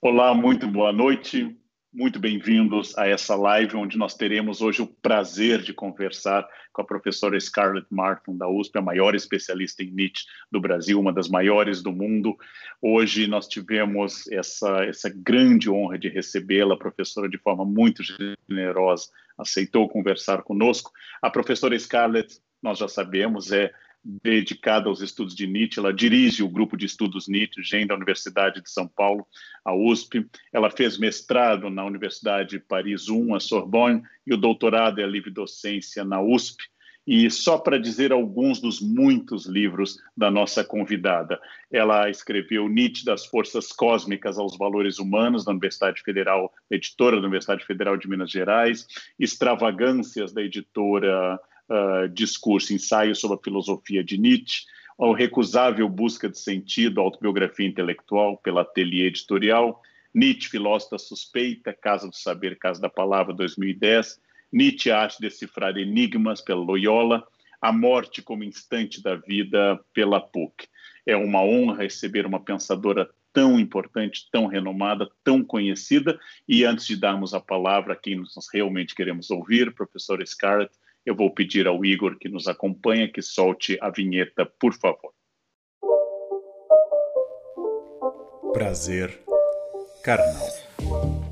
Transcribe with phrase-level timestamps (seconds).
[0.00, 1.58] Olá, muito boa noite.
[1.92, 6.84] Muito bem-vindos a essa live, onde nós teremos hoje o prazer de conversar com a
[6.84, 11.82] professora Scarlett Martin, da USP, a maior especialista em Nietzsche do Brasil, uma das maiores
[11.82, 12.36] do mundo.
[12.80, 18.00] Hoje nós tivemos essa, essa grande honra de recebê-la, a professora, de forma muito
[18.48, 20.92] generosa, aceitou conversar conosco.
[21.20, 23.72] A professora Scarlett, nós já sabemos, é
[24.22, 25.78] dedicada aos estudos de Nietzsche.
[25.78, 29.26] Ela dirige o grupo de estudos Nietzsche, da Universidade de São Paulo,
[29.64, 30.26] a USP.
[30.50, 35.30] Ela fez mestrado na Universidade Paris I, a Sorbonne, e o doutorado é a livre
[35.30, 36.64] docência na USP.
[37.06, 41.40] E só para dizer alguns dos muitos livros da nossa convidada,
[41.72, 47.64] ela escreveu Nietzsche das Forças Cósmicas aos Valores Humanos, da Universidade Federal, editora da Universidade
[47.64, 48.86] Federal de Minas Gerais,
[49.18, 54.64] Extravagâncias, da editora uh, discurso, ensaio sobre a filosofia de Nietzsche,
[54.98, 59.80] ao recusável busca de sentido, autobiografia intelectual pela Ateliê Editorial,
[60.12, 64.20] Nietzsche, filósofa suspeita, Casa do Saber, Casa da Palavra, 2010,
[64.52, 67.24] Nietzsche, arte de decifrar enigmas, pela Loyola,
[67.60, 70.66] A Morte como Instante da Vida, pela PUC.
[71.06, 76.18] É uma honra receber uma pensadora tão importante, tão renomada, tão conhecida.
[76.48, 81.14] E antes de darmos a palavra a quem nós realmente queremos ouvir, professor Scarlett, eu
[81.14, 85.12] vou pedir ao Igor que nos acompanha que solte a vinheta, por favor.
[88.52, 89.18] Prazer
[90.02, 91.27] carnal.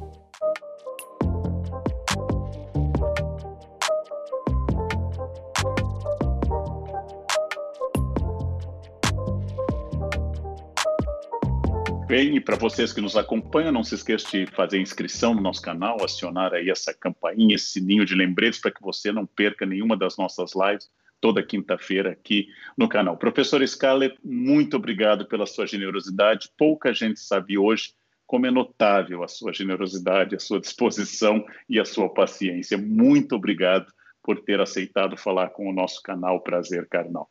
[12.07, 15.61] Bem, e para vocês que nos acompanham, não se esqueça de fazer inscrição no nosso
[15.61, 19.97] canal, acionar aí essa campainha, esse sininho de lembretes para que você não perca nenhuma
[19.97, 20.89] das nossas lives
[21.21, 22.47] toda quinta-feira aqui
[22.79, 23.17] no canal.
[23.17, 26.49] Professor Scarlett, muito obrigado pela sua generosidade.
[26.57, 27.93] Pouca gente sabe hoje
[28.25, 32.79] como é notável a sua generosidade, a sua disposição e a sua paciência.
[32.79, 37.29] Muito obrigado por ter aceitado falar com o nosso canal Prazer Carnal.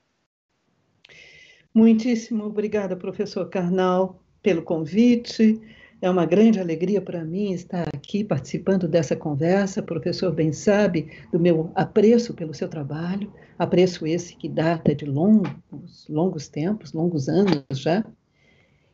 [1.73, 5.59] Muitíssimo obrigada, professor Carnal pelo convite.
[5.99, 9.81] É uma grande alegria para mim estar aqui participando dessa conversa.
[9.81, 15.03] O professor bem sabe do meu apreço pelo seu trabalho, apreço esse que data de
[15.03, 18.05] longos, longos tempos, longos anos já.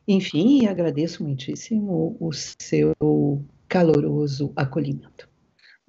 [0.08, 2.96] Enfim, agradeço muitíssimo o seu
[3.68, 5.31] caloroso acolhimento.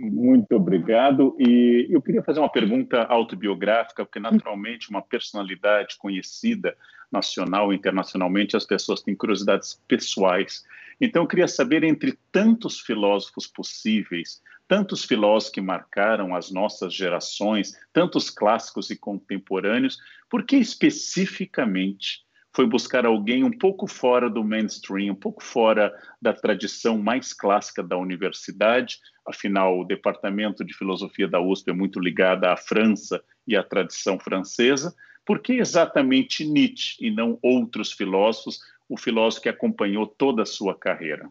[0.04, 1.36] Muito obrigado.
[1.38, 6.76] E eu queria fazer uma pergunta autobiográfica, porque naturalmente uma personalidade conhecida
[7.10, 10.64] nacional e internacionalmente, as pessoas têm curiosidades pessoais.
[11.00, 17.78] Então, eu queria saber, entre tantos filósofos possíveis, tantos filósofos que marcaram as nossas gerações,
[17.92, 19.98] tantos clássicos e contemporâneos,
[20.28, 22.24] por que especificamente
[22.54, 27.82] foi buscar alguém um pouco fora do mainstream, um pouco fora da tradição mais clássica
[27.82, 28.98] da universidade.
[29.26, 34.18] Afinal, o departamento de filosofia da USP é muito ligado à França e à tradição
[34.18, 34.94] francesa.
[35.24, 40.78] Por que exatamente Nietzsche e não outros filósofos, o filósofo que acompanhou toda a sua
[40.78, 41.30] carreira?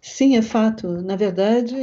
[0.00, 1.02] Sim, é fato.
[1.02, 1.74] Na verdade,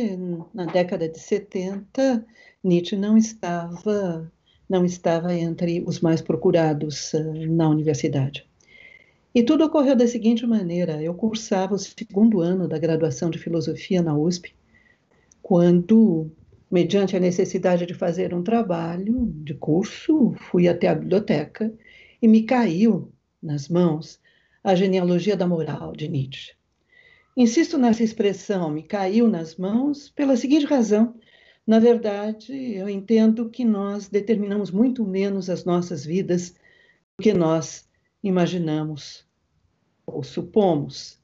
[0.53, 2.25] na década de 70,
[2.63, 4.31] Nietzsche não estava
[4.69, 8.47] não estava entre os mais procurados uh, na universidade.
[9.33, 14.01] E tudo ocorreu da seguinte maneira: eu cursava o segundo ano da graduação de filosofia
[14.01, 14.55] na USP,
[15.41, 16.31] quando
[16.71, 21.73] mediante a necessidade de fazer um trabalho de curso, fui até a biblioteca
[22.21, 23.11] e me caiu
[23.41, 24.19] nas mãos
[24.63, 26.53] a genealogia da moral de Nietzsche.
[27.37, 31.13] Insisto nessa expressão, me caiu nas mãos, pela seguinte razão:
[31.65, 36.51] na verdade, eu entendo que nós determinamos muito menos as nossas vidas
[37.17, 37.87] do que nós
[38.23, 39.25] imaginamos
[40.05, 41.19] ou supomos.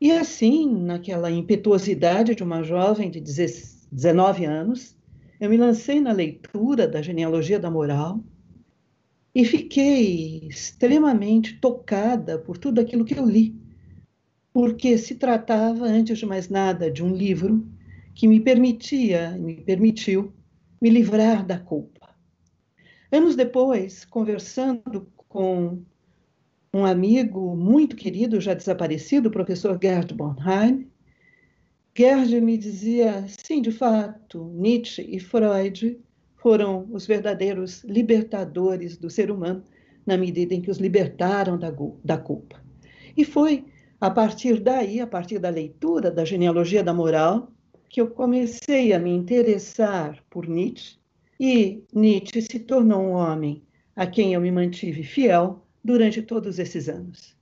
[0.00, 4.96] E assim, naquela impetuosidade de uma jovem de 16 19 anos,
[5.40, 8.18] eu me lancei na leitura da genealogia da moral
[9.32, 13.54] e fiquei extremamente tocada por tudo aquilo que eu li,
[14.52, 17.64] porque se tratava, antes de mais nada, de um livro
[18.14, 20.32] que me permitia, me permitiu,
[20.80, 22.08] me livrar da culpa.
[23.10, 25.82] Anos depois, conversando com
[26.72, 30.88] um amigo muito querido, já desaparecido, o professor Gerd Bornheim,
[31.96, 36.00] Gerd me dizia, sim, de fato, Nietzsche e Freud
[36.36, 39.62] foram os verdadeiros libertadores do ser humano,
[40.04, 41.72] na medida em que os libertaram da,
[42.04, 42.60] da culpa.
[43.16, 43.64] E foi
[44.00, 47.53] a partir daí, a partir da leitura da genealogia da moral,
[47.94, 50.98] que eu comecei a me interessar por Nietzsche,
[51.38, 53.62] e Nietzsche se tornou um homem
[53.94, 57.36] a quem eu me mantive fiel durante todos esses anos.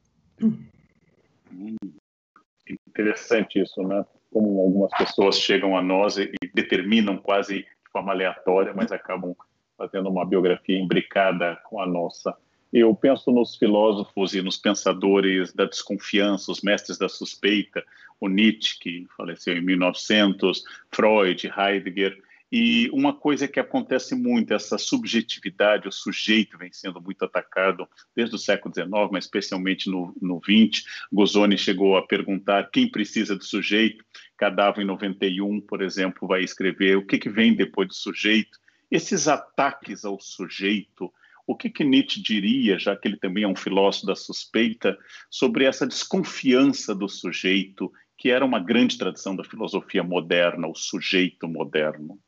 [2.86, 4.04] Interessante isso, né?
[4.30, 9.34] Como algumas pessoas chegam a nós e, e determinam quase de forma aleatória, mas acabam
[9.78, 12.36] fazendo uma biografia imbricada com a nossa.
[12.72, 17.84] Eu penso nos filósofos e nos pensadores da desconfiança, os mestres da suspeita,
[18.18, 22.18] o Nietzsche, que faleceu em 1900, Freud, Heidegger,
[22.52, 28.34] e uma coisa que acontece muito, essa subjetividade, o sujeito vem sendo muito atacado desde
[28.34, 30.84] o século XIX, mas especialmente no, no 20.
[31.10, 34.04] Gosoni chegou a perguntar quem precisa do sujeito.
[34.36, 38.58] Cadáver em 91, por exemplo, vai escrever o que, que vem depois do sujeito.
[38.90, 41.10] Esses ataques ao sujeito,
[41.46, 44.96] o que, que Nietzsche diria, já que ele também é um filósofo da suspeita,
[45.30, 51.48] sobre essa desconfiança do sujeito, que era uma grande tradição da filosofia moderna, o sujeito
[51.48, 52.18] moderno?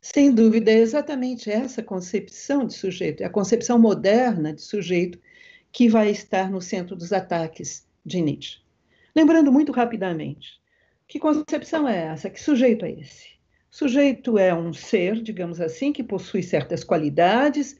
[0.00, 5.18] Sem dúvida, é exatamente essa concepção de sujeito, é a concepção moderna de sujeito
[5.72, 8.58] que vai estar no centro dos ataques de Nietzsche.
[9.16, 10.60] Lembrando muito rapidamente,
[11.08, 12.28] que concepção é essa?
[12.28, 13.28] Que sujeito é esse?
[13.70, 17.78] Sujeito é um ser, digamos assim, que possui certas qualidades,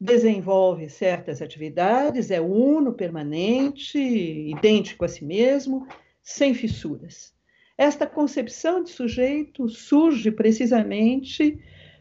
[0.00, 5.86] desenvolve certas atividades, é uno, permanente, idêntico a si mesmo,
[6.22, 7.32] sem fissuras.
[7.76, 11.58] Esta concepção de sujeito surge precisamente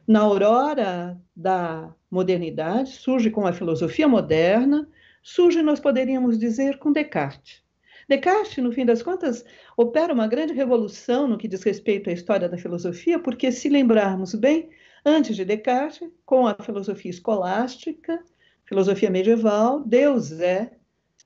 [0.07, 4.87] na aurora da modernidade, surge com a filosofia moderna,
[5.21, 7.63] surge, nós poderíamos dizer, com Descartes.
[8.07, 9.45] Descartes, no fim das contas,
[9.77, 14.35] opera uma grande revolução no que diz respeito à história da filosofia, porque, se lembrarmos
[14.35, 14.69] bem,
[15.05, 18.23] antes de Descartes, com a filosofia escolástica,
[18.65, 20.71] filosofia medieval, Deus é,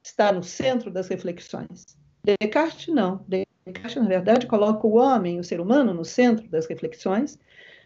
[0.04, 1.98] está no centro das reflexões.
[2.24, 3.26] Descartes não.
[3.28, 7.40] Descartes, na verdade, coloca o homem, o ser humano, no centro das reflexões.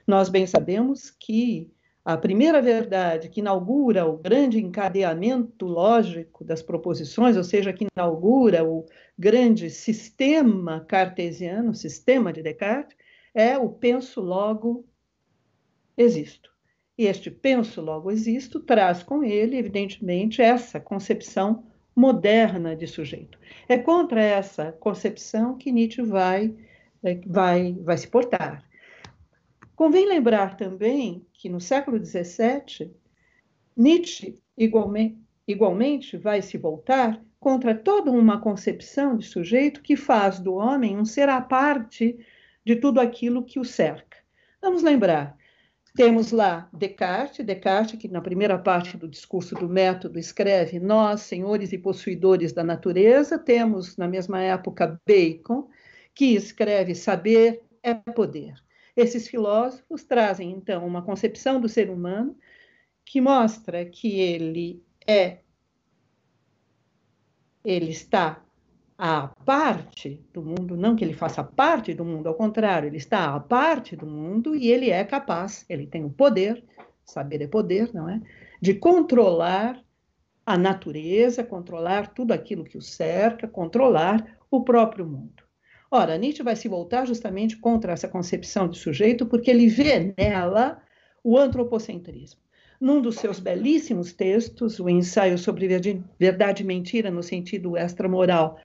[0.07, 1.71] Nós bem sabemos que
[2.03, 8.63] a primeira verdade que inaugura o grande encadeamento lógico das proposições, ou seja, que inaugura
[8.63, 8.85] o
[9.17, 12.97] grande sistema cartesiano, sistema de Descartes,
[13.33, 14.85] é o penso logo
[16.01, 16.51] existo.
[16.97, 21.63] E este penso logo existo traz com ele, evidentemente, essa concepção
[21.95, 23.39] moderna de sujeito.
[23.67, 26.53] É contra essa concepção que Nietzsche vai,
[27.03, 28.63] eh, vai, vai se portar.
[29.75, 32.93] Convém lembrar também que no século XVII,
[33.75, 35.17] Nietzsche igualmente,
[35.47, 41.03] igualmente vai se voltar contra toda uma concepção de sujeito que faz do homem um
[41.03, 42.19] ser à parte
[42.63, 44.17] de tudo aquilo que o cerca.
[44.61, 45.35] Vamos lembrar,
[45.95, 51.73] temos lá Descartes, Descartes, que na primeira parte do discurso do método escreve Nós, senhores
[51.73, 53.37] e possuidores da natureza.
[53.37, 55.69] Temos, na mesma época, Bacon,
[56.13, 58.53] que escreve Saber é poder.
[58.95, 62.37] Esses filósofos trazem, então, uma concepção do ser humano
[63.05, 65.39] que mostra que ele é,
[67.63, 68.43] ele está
[69.03, 73.33] à parte do mundo, não que ele faça parte do mundo, ao contrário, ele está
[73.33, 76.63] à parte do mundo e ele é capaz, ele tem o poder,
[77.03, 78.21] saber é poder, não é?
[78.61, 79.83] De controlar
[80.45, 85.41] a natureza, controlar tudo aquilo que o cerca, controlar o próprio mundo.
[85.89, 90.79] Ora, Nietzsche vai se voltar justamente contra essa concepção de sujeito, porque ele vê nela
[91.23, 92.39] o antropocentrismo.
[92.79, 95.67] Num dos seus belíssimos textos, o ensaio sobre
[96.19, 98.59] verdade e mentira no sentido extramoral,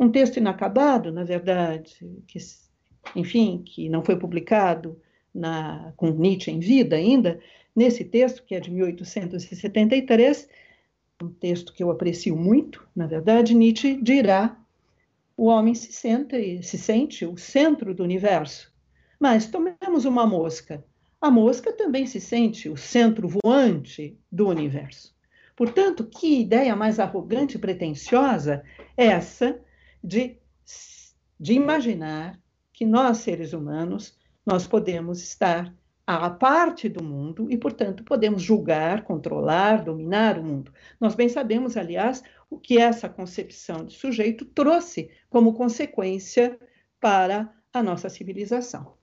[0.00, 1.94] um texto inacabado, na verdade,
[2.26, 2.38] que,
[3.14, 4.98] enfim, que não foi publicado
[5.32, 7.38] na, com Nietzsche em vida ainda,
[7.76, 10.48] nesse texto, que é de 1873,
[11.22, 14.58] um texto que eu aprecio muito, na verdade, Nietzsche dirá:
[15.36, 18.72] o homem se sente, se sente o centro do universo.
[19.20, 20.82] Mas tomemos uma mosca.
[21.20, 25.14] A mosca também se sente o centro voante do universo.
[25.54, 28.64] Portanto, que ideia mais arrogante e pretensiosa
[28.96, 29.60] é essa
[30.02, 30.38] de,
[31.38, 32.38] de imaginar
[32.72, 35.74] que nós, seres humanos, nós podemos estar
[36.06, 40.72] à parte do mundo e, portanto, podemos julgar, controlar, dominar o mundo.
[41.00, 46.58] Nós bem sabemos, aliás, o que essa concepção de sujeito trouxe como consequência
[46.98, 48.94] para a nossa civilização.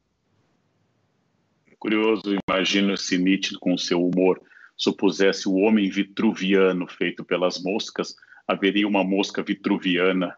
[1.79, 4.41] Curioso, imagino se Nietzsche, com seu humor,
[4.75, 8.15] supusesse o homem vitruviano feito pelas moscas,
[8.47, 10.35] haveria uma mosca vitruviana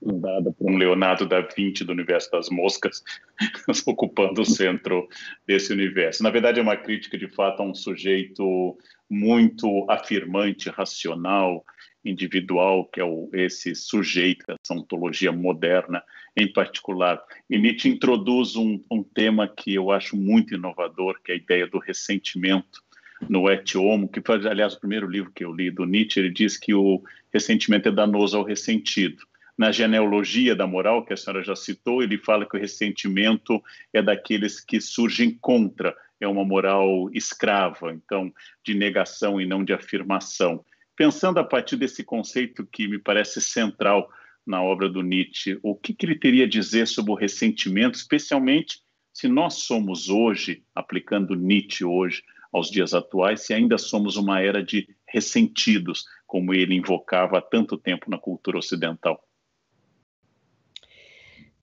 [0.00, 3.02] fundada por um Leonardo da Vinci do universo das moscas,
[3.86, 5.08] ocupando o centro
[5.46, 6.22] desse universo.
[6.22, 8.76] Na verdade, é uma crítica, de fato, a um sujeito
[9.08, 11.64] muito afirmante, racional,
[12.04, 16.02] individual, que é o, esse sujeito, essa ontologia moderna
[16.36, 17.20] em particular.
[17.50, 21.66] E Nietzsche introduz um, um tema que eu acho muito inovador, que é a ideia
[21.66, 22.82] do ressentimento
[23.28, 26.30] no Et Homo, que foi, aliás, o primeiro livro que eu li do Nietzsche, ele
[26.30, 29.26] diz que o ressentimento é danoso ao ressentido.
[29.56, 33.60] Na genealogia da moral, que a senhora já citou, ele fala que o ressentimento
[33.92, 38.32] é daqueles que surgem contra, é uma moral escrava, então,
[38.64, 40.64] de negação e não de afirmação.
[40.94, 44.08] Pensando a partir desse conceito que me parece central
[44.46, 48.80] na obra do Nietzsche, o que, que ele teria a dizer sobre o ressentimento, especialmente
[49.12, 52.22] se nós somos hoje, aplicando Nietzsche hoje
[52.52, 57.76] aos dias atuais, se ainda somos uma era de ressentidos, como ele invocava há tanto
[57.76, 59.22] tempo na cultura ocidental.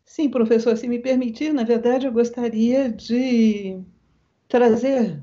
[0.04, 3.82] Sim, professor, se me permitir, na verdade, eu gostaria de
[4.48, 5.22] trazer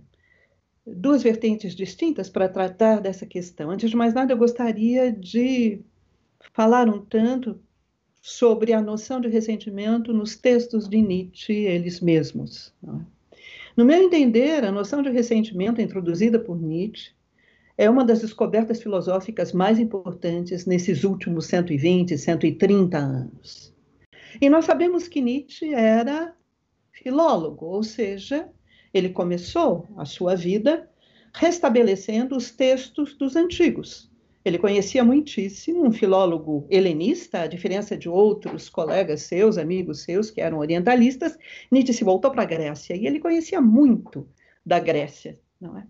[0.87, 3.71] duas vertentes distintas para tratar dessa questão.
[3.71, 5.81] Antes de mais nada, eu gostaria de
[6.53, 7.61] falar um tanto
[8.21, 12.73] sobre a noção de ressentimento nos textos de Nietzsche, eles mesmos.
[12.87, 13.22] É?
[13.75, 17.13] No meu entender, a noção de ressentimento introduzida por Nietzsche
[17.79, 23.75] é uma das descobertas filosóficas mais importantes nesses últimos 120, 130 anos.
[24.41, 26.35] E nós sabemos que Nietzsche era
[26.93, 28.49] filólogo, ou seja,
[28.93, 30.91] ele começou a sua vida
[31.35, 34.12] restabelecendo os textos dos antigos.
[34.45, 40.41] Ele conhecia muitíssimo um filólogo helenista, a diferença de outros colegas seus, amigos seus, que
[40.41, 41.39] eram orientalistas.
[41.71, 44.29] Nietzsche se voltou para a Grécia e ele conhecia muito
[44.67, 45.87] da Grécia, não é?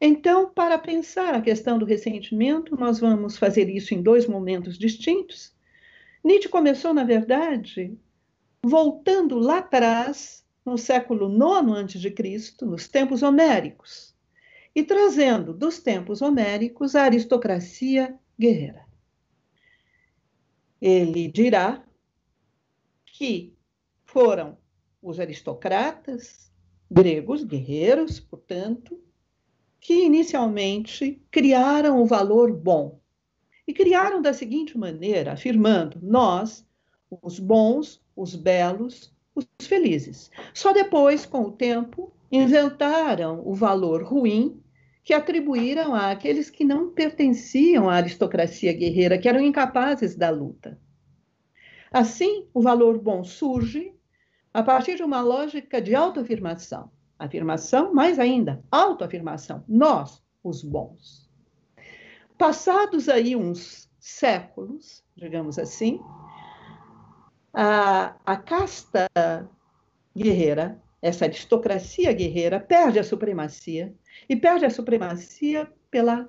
[0.00, 5.54] Então, para pensar a questão do ressentimento, nós vamos fazer isso em dois momentos distintos.
[6.22, 7.96] Nietzsche começou, na verdade,
[8.62, 14.15] voltando lá atrás no século IX a.C., nos tempos homéricos,
[14.76, 18.84] e trazendo dos tempos homéricos a aristocracia guerreira.
[20.78, 21.82] Ele dirá
[23.06, 23.56] que
[24.04, 24.58] foram
[25.00, 26.52] os aristocratas
[26.90, 29.00] gregos, guerreiros, portanto,
[29.80, 33.00] que inicialmente criaram o valor bom.
[33.66, 36.66] E criaram da seguinte maneira, afirmando: nós,
[37.22, 40.30] os bons, os belos, os felizes.
[40.52, 44.62] Só depois, com o tempo, inventaram o valor ruim
[45.06, 50.80] que atribuíram àqueles que não pertenciam à aristocracia guerreira, que eram incapazes da luta.
[51.92, 53.94] Assim, o valor bom surge
[54.52, 56.90] a partir de uma lógica de autoafirmação.
[57.16, 59.62] Afirmação, mais ainda, autoafirmação.
[59.68, 61.30] Nós, os bons.
[62.36, 66.00] Passados aí uns séculos, digamos assim,
[67.54, 69.08] a, a casta
[70.16, 73.94] guerreira, essa aristocracia guerreira, perde a supremacia,
[74.28, 76.28] e perde a supremacia pela,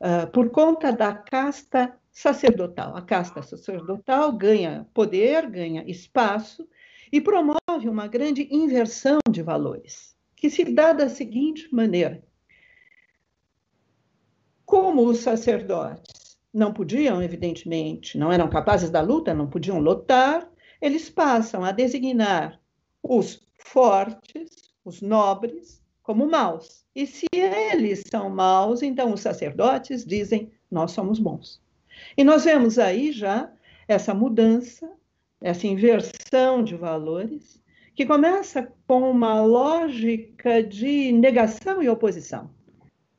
[0.00, 2.96] uh, por conta da casta sacerdotal.
[2.96, 6.68] A casta sacerdotal ganha poder, ganha espaço
[7.12, 12.22] e promove uma grande inversão de valores, que se dá da seguinte maneira:
[14.64, 21.08] como os sacerdotes não podiam, evidentemente, não eram capazes da luta, não podiam lutar, eles
[21.08, 22.60] passam a designar
[23.02, 26.86] os fortes, os nobres, como maus.
[26.96, 31.60] E se eles são maus, então os sacerdotes dizem: nós somos bons.
[32.16, 33.52] E nós vemos aí já
[33.86, 34.90] essa mudança,
[35.38, 37.62] essa inversão de valores,
[37.94, 42.50] que começa com uma lógica de negação e oposição.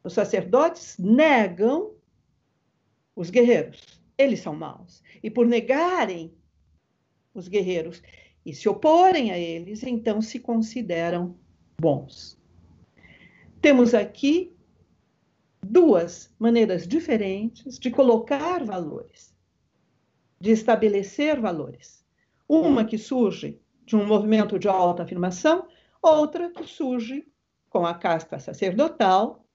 [0.03, 1.91] Os sacerdotes negam
[3.15, 5.03] os guerreiros, eles são maus.
[5.21, 6.33] E por negarem
[7.35, 8.01] os guerreiros,
[8.43, 11.37] e se oporem a eles, então se consideram
[11.79, 12.38] bons.
[13.61, 14.55] Temos aqui
[15.61, 19.35] duas maneiras diferentes de colocar valores,
[20.39, 22.05] de estabelecer valores.
[22.47, 25.67] Uma que surge de um movimento de autoafirmação,
[26.01, 27.27] outra que surge
[27.69, 29.45] com a casta sacerdotal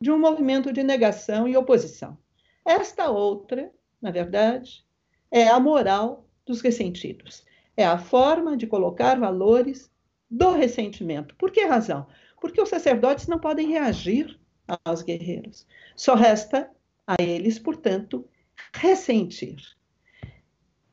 [0.00, 2.16] de um movimento de negação e oposição.
[2.64, 4.86] Esta outra, na verdade,
[5.30, 7.44] é a moral dos ressentidos.
[7.76, 9.90] É a forma de colocar valores
[10.30, 11.34] do ressentimento.
[11.36, 12.06] Por que razão?
[12.40, 14.38] Porque os sacerdotes não podem reagir
[14.84, 15.66] aos guerreiros.
[15.96, 16.70] Só resta
[17.06, 18.26] a eles, portanto,
[18.72, 19.56] ressentir.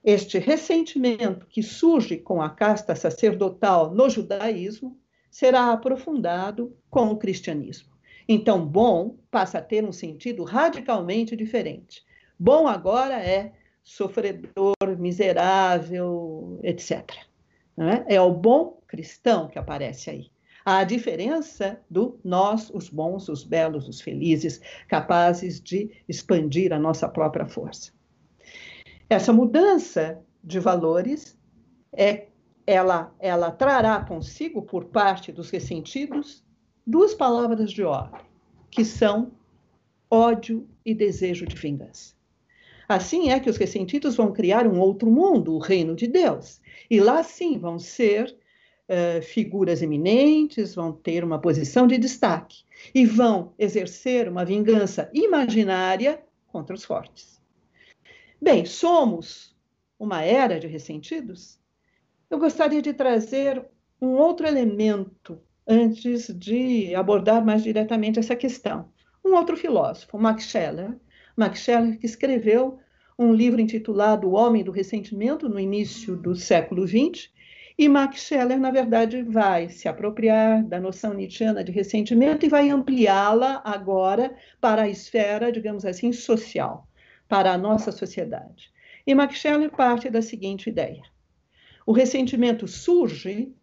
[0.03, 4.97] Este ressentimento que surge com a casta sacerdotal no judaísmo
[5.29, 7.93] será aprofundado com o cristianismo.
[8.27, 12.03] Então, bom passa a ter um sentido radicalmente diferente.
[12.39, 17.09] Bom agora é sofredor, miserável, etc.
[17.77, 18.15] É?
[18.15, 20.31] é o bom cristão que aparece aí.
[20.69, 24.59] A diferença do nós, os bons, os belos, os felizes,
[24.89, 27.93] capazes de expandir a nossa própria força.
[29.09, 31.39] Essa mudança de valores
[31.93, 32.27] é
[32.65, 36.43] ela, ela trará consigo, por parte dos ressentidos,
[36.85, 38.25] duas palavras de ordem,
[38.69, 39.31] que são
[40.11, 42.13] ódio e desejo de vingança.
[42.89, 46.59] Assim é que os ressentidos vão criar um outro mundo, o reino de Deus.
[46.91, 48.37] E lá sim vão ser
[48.89, 52.63] uh, figuras eminentes, vão ter uma posição de destaque
[52.93, 57.41] e vão exercer uma vingança imaginária contra os fortes.
[58.41, 59.55] Bem, somos
[59.99, 61.59] uma era de ressentidos?
[62.29, 63.65] Eu gostaria de trazer
[64.01, 68.89] um outro elemento antes de abordar mais diretamente essa questão.
[69.25, 70.97] Um outro filósofo, Max Scheller,
[71.35, 72.79] Max Scheller que escreveu
[73.19, 77.29] um livro intitulado O Homem do Ressentimento no início do século XX,
[77.77, 82.69] e Max Scheller, na verdade, vai se apropriar da noção nietzschiana de ressentimento e vai
[82.69, 86.87] ampliá-la agora para a esfera, digamos assim, social,
[87.27, 88.73] para a nossa sociedade.
[89.05, 91.03] E Max Scheller parte da seguinte ideia:
[91.85, 93.53] o ressentimento surge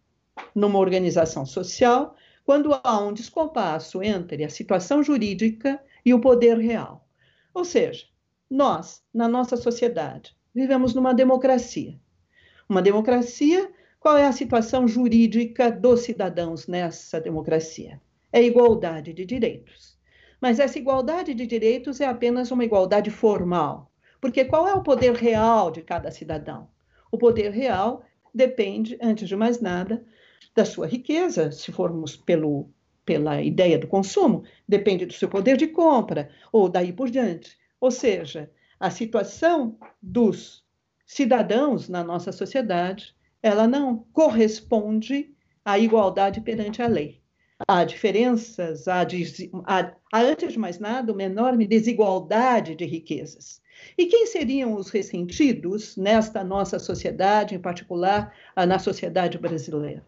[0.55, 7.05] numa organização social quando há um descompasso entre a situação jurídica e o poder real.
[7.53, 8.05] Ou seja,
[8.49, 11.99] nós, na nossa sociedade, vivemos numa democracia.
[12.69, 13.69] Uma democracia,
[14.05, 17.99] qual é a situação jurídica dos cidadãos nessa democracia?
[18.31, 19.97] É igualdade de direitos.
[20.39, 23.91] Mas essa igualdade de direitos é apenas uma igualdade formal.
[24.21, 26.69] Porque qual é o poder real de cada cidadão?
[27.11, 30.05] O poder real depende, antes de mais nada,
[30.53, 32.69] da sua riqueza, se formos pelo,
[33.03, 37.57] pela ideia do consumo, depende do seu poder de compra, ou daí por diante.
[37.81, 40.63] Ou seja, a situação dos
[41.07, 43.14] cidadãos na nossa sociedade,
[43.45, 45.31] ela não corresponde
[45.63, 47.21] à igualdade perante a lei.
[47.67, 49.05] Há diferenças, há,
[49.65, 53.61] há, há antes de mais nada, uma enorme desigualdade de riquezas.
[53.95, 58.33] E quem seriam os ressentidos nesta nossa sociedade, em particular
[58.67, 60.03] na sociedade brasileira?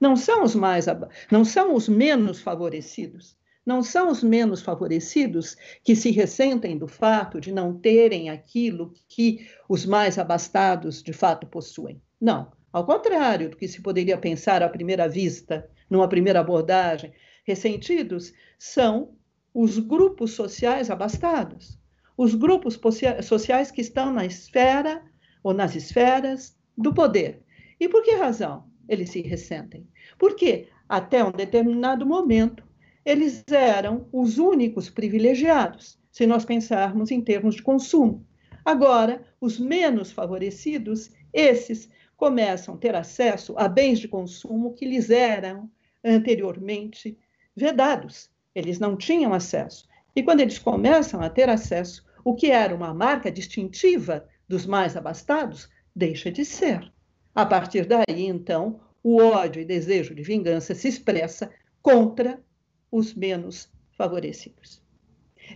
[0.00, 0.86] Não são os mais
[1.30, 3.36] não são os menos favorecidos,
[3.66, 9.46] não são os menos favorecidos que se ressentem do fato de não terem aquilo que
[9.68, 12.00] os mais abastados de fato possuem.
[12.18, 17.12] Não, ao contrário do que se poderia pensar à primeira vista, numa primeira abordagem,
[17.44, 19.14] ressentidos são
[19.52, 21.78] os grupos sociais abastados,
[22.16, 22.78] os grupos
[23.22, 25.02] sociais que estão na esfera
[25.42, 27.42] ou nas esferas do poder.
[27.78, 29.86] E por que razão eles se ressentem?
[30.18, 32.64] Porque até um determinado momento
[33.04, 38.26] eles eram os únicos privilegiados, se nós pensarmos em termos de consumo.
[38.64, 41.90] Agora, os menos favorecidos, esses
[42.22, 45.68] começam a ter acesso a bens de consumo que lhes eram
[46.04, 47.18] anteriormente
[47.52, 48.30] vedados.
[48.54, 49.88] Eles não tinham acesso.
[50.14, 54.96] E quando eles começam a ter acesso, o que era uma marca distintiva dos mais
[54.96, 56.92] abastados deixa de ser.
[57.34, 61.50] A partir daí, então, o ódio e desejo de vingança se expressa
[61.82, 62.40] contra
[62.88, 64.80] os menos favorecidos.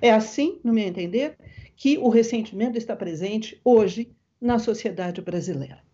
[0.02, 1.37] É assim, no meu entender,
[1.76, 5.86] que o ressentimento está presente hoje na sociedade brasileira.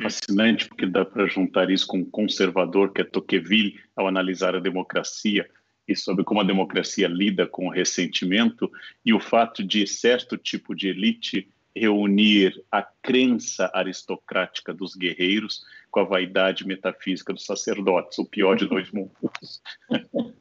[0.00, 4.60] Fascinante, porque dá para juntar isso com um conservador que é Tocqueville ao analisar a
[4.60, 5.48] democracia
[5.86, 8.70] e sobre como a democracia lida com o ressentimento
[9.04, 16.00] e o fato de certo tipo de elite reunir a crença aristocrática dos guerreiros com
[16.00, 19.62] a vaidade metafísica dos sacerdotes, o pior de dois mundos.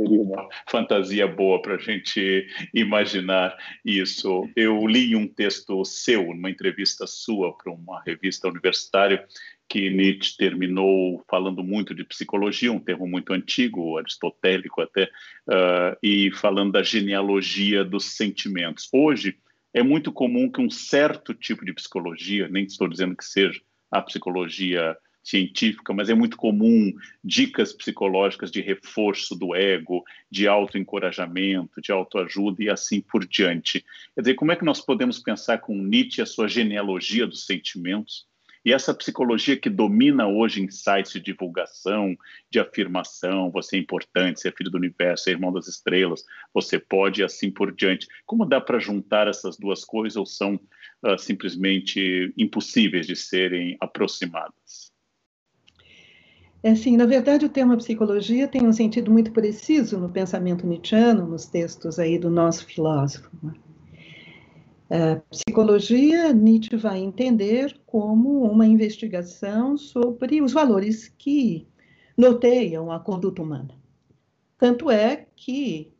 [0.00, 4.48] Seria uma fantasia boa para a gente imaginar isso.
[4.56, 9.26] Eu li um texto seu, numa entrevista sua para uma revista universitária,
[9.68, 16.32] que Nietzsche terminou falando muito de psicologia, um termo muito antigo, aristotélico até, uh, e
[16.32, 18.88] falando da genealogia dos sentimentos.
[18.92, 19.36] Hoje,
[19.74, 23.60] é muito comum que um certo tipo de psicologia, nem estou dizendo que seja
[23.90, 31.80] a psicologia científica, mas é muito comum dicas psicológicas de reforço do ego, de autoencorajamento,
[31.80, 33.84] de autoajuda e assim por diante.
[34.14, 38.26] Quer dizer, como é que nós podemos pensar com Nietzsche a sua genealogia dos sentimentos
[38.64, 42.14] e essa psicologia que domina hoje em sites de divulgação,
[42.50, 46.78] de afirmação, você é importante, você é filho do universo, é irmão das estrelas, você
[46.78, 48.06] pode e assim por diante.
[48.26, 50.60] Como dá para juntar essas duas coisas ou são
[51.02, 54.89] uh, simplesmente impossíveis de serem aproximadas?
[56.62, 61.26] É assim, na verdade, o termo psicologia tem um sentido muito preciso no pensamento nietzschiano,
[61.26, 63.30] nos textos aí do nosso filósofo.
[63.42, 63.54] Né?
[64.90, 71.66] A psicologia, Nietzsche vai entender como uma investigação sobre os valores que
[72.16, 73.74] noteiam a conduta humana.
[74.58, 75.90] Tanto é que,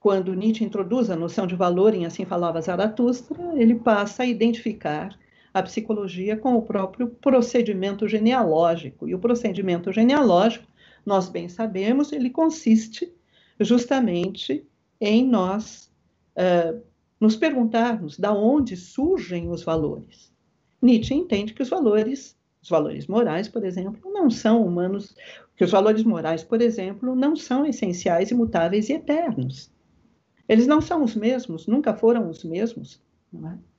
[0.00, 5.16] quando Nietzsche introduz a noção de valor em Assim Falava Zaratustra, ele passa a identificar
[5.52, 9.08] a psicologia com o próprio procedimento genealógico.
[9.08, 10.66] E o procedimento genealógico,
[11.04, 13.12] nós bem sabemos, ele consiste
[13.58, 14.64] justamente
[15.00, 15.90] em nós
[16.36, 16.80] uh,
[17.18, 20.32] nos perguntarmos da onde surgem os valores.
[20.80, 25.14] Nietzsche entende que os valores, os valores morais, por exemplo, não são humanos,
[25.56, 29.70] que os valores morais, por exemplo, não são essenciais, imutáveis e eternos.
[30.48, 33.00] Eles não são os mesmos, nunca foram os mesmos.
[33.34, 33.69] É?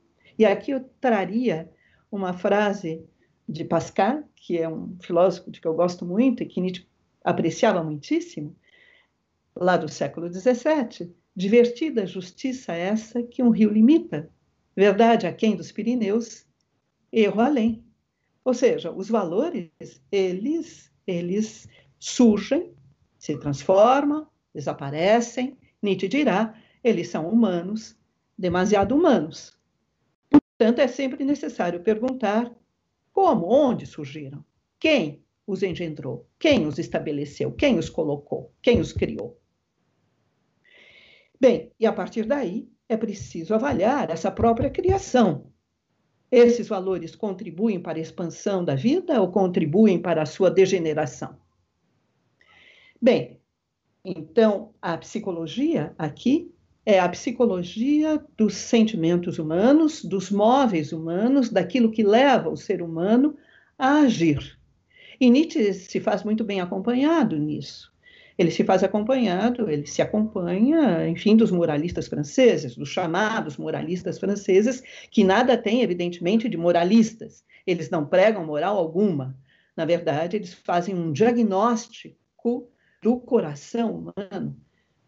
[0.41, 1.71] E aqui eu traria
[2.11, 3.07] uma frase
[3.47, 6.87] de Pascal, que é um filósofo de que eu gosto muito e que Nietzsche
[7.23, 8.55] apreciava muitíssimo,
[9.55, 11.13] lá do século XVII.
[11.35, 14.31] Divertida justiça essa que um rio limita,
[14.75, 16.47] verdade aquém dos Pirineus,
[17.13, 17.85] erro além.
[18.43, 19.69] Ou seja, os valores,
[20.11, 22.73] eles, eles surgem,
[23.19, 27.95] se transformam, desaparecem, Nietzsche dirá, eles são humanos,
[28.35, 29.60] demasiado humanos.
[30.61, 32.55] Portanto, é sempre necessário perguntar
[33.11, 34.45] como, onde surgiram,
[34.79, 39.41] quem os engendrou, quem os estabeleceu, quem os colocou, quem os criou.
[41.39, 45.51] Bem, e a partir daí é preciso avaliar essa própria criação.
[46.29, 51.39] Esses valores contribuem para a expansão da vida ou contribuem para a sua degeneração?
[53.01, 53.41] Bem,
[54.05, 56.50] então a psicologia aqui
[56.85, 63.35] é a psicologia dos sentimentos humanos, dos móveis humanos, daquilo que leva o ser humano
[63.77, 64.57] a agir.
[65.19, 67.91] E Nietzsche se faz muito bem acompanhado nisso.
[68.37, 74.81] Ele se faz acompanhado, ele se acompanha, enfim, dos moralistas franceses, dos chamados moralistas franceses,
[75.11, 77.43] que nada têm, evidentemente, de moralistas.
[77.67, 79.37] Eles não pregam moral alguma.
[79.77, 82.67] Na verdade, eles fazem um diagnóstico
[83.03, 84.57] do coração humano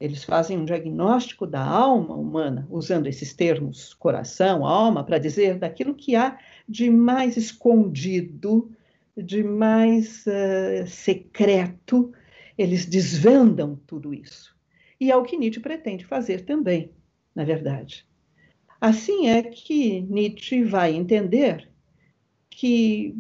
[0.04, 5.96] eles fazem um diagnóstico da alma humana, usando esses termos coração, alma, para dizer daquilo
[5.96, 6.38] que há
[6.68, 8.70] de mais escondido,
[9.16, 12.12] de mais uh, secreto.
[12.58, 14.54] Eles desvendam tudo isso.
[15.00, 16.92] E é o que Nietzsche pretende fazer também,
[17.34, 18.06] na verdade.
[18.82, 21.70] Assim é que Nietzsche vai entender
[22.50, 23.16] que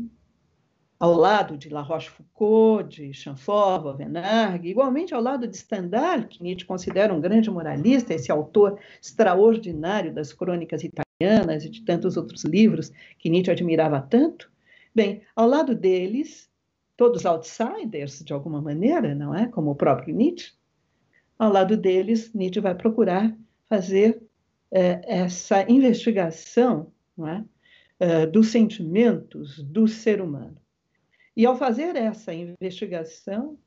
[0.99, 6.65] ao lado de La Rochefoucauld, de Chamfort, Vauvenargues, igualmente ao lado de Stendhal, que Nietzsche
[6.65, 12.91] considera um grande moralista, esse autor extraordinário das crônicas italianas e de tantos outros livros
[13.17, 14.51] que Nietzsche admirava tanto.
[14.95, 16.49] Bem, ao lado deles,
[16.95, 19.47] todos outsiders, de alguma maneira, não é?
[19.47, 20.53] Como o próprio Nietzsche,
[21.37, 23.35] ao lado deles, Nietzsche vai procurar
[23.67, 24.21] fazer
[24.71, 27.45] eh, essa investigação não é?
[27.99, 30.57] Eh, dos sentimentos do ser humano.
[31.35, 33.57] E ao fazer essa investigação,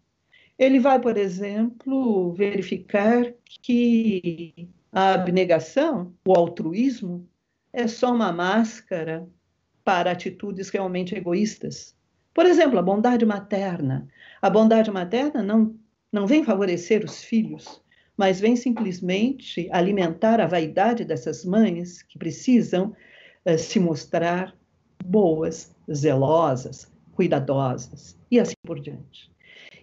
[0.59, 7.29] ele vai, por exemplo, verificar que a abnegação, o altruísmo,
[7.73, 9.29] é só uma máscara
[9.85, 11.95] para atitudes realmente egoístas.
[12.33, 14.09] Por exemplo, a bondade materna.
[14.41, 15.75] A bondade materna não,
[16.11, 17.83] não vem favorecer os filhos,
[18.17, 22.95] mas vem simplesmente alimentar a vaidade dessas mães que precisam
[23.45, 24.57] uh, se mostrar
[25.05, 29.33] boas, zelosas, cuidadosas e assim por diante.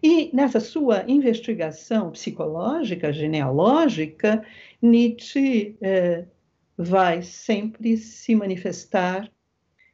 [0.02, 4.46] E nessa sua investigação psicológica, genealógica,
[4.82, 6.26] Nietzsche eh,
[6.78, 9.32] vai sempre se manifestar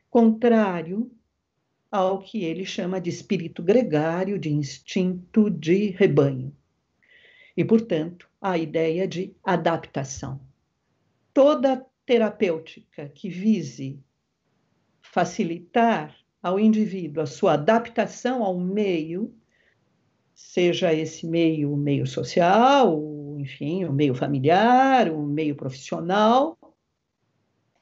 [0.09, 1.09] contrário
[1.91, 6.55] ao que ele chama de espírito gregário, de instinto de rebanho.
[7.55, 10.39] E, portanto, a ideia de adaptação.
[11.33, 13.99] Toda terapêutica que vise
[15.01, 19.33] facilitar ao indivíduo a sua adaptação ao meio,
[20.33, 22.97] seja esse meio, o meio social,
[23.37, 26.57] enfim, o meio familiar, o meio profissional,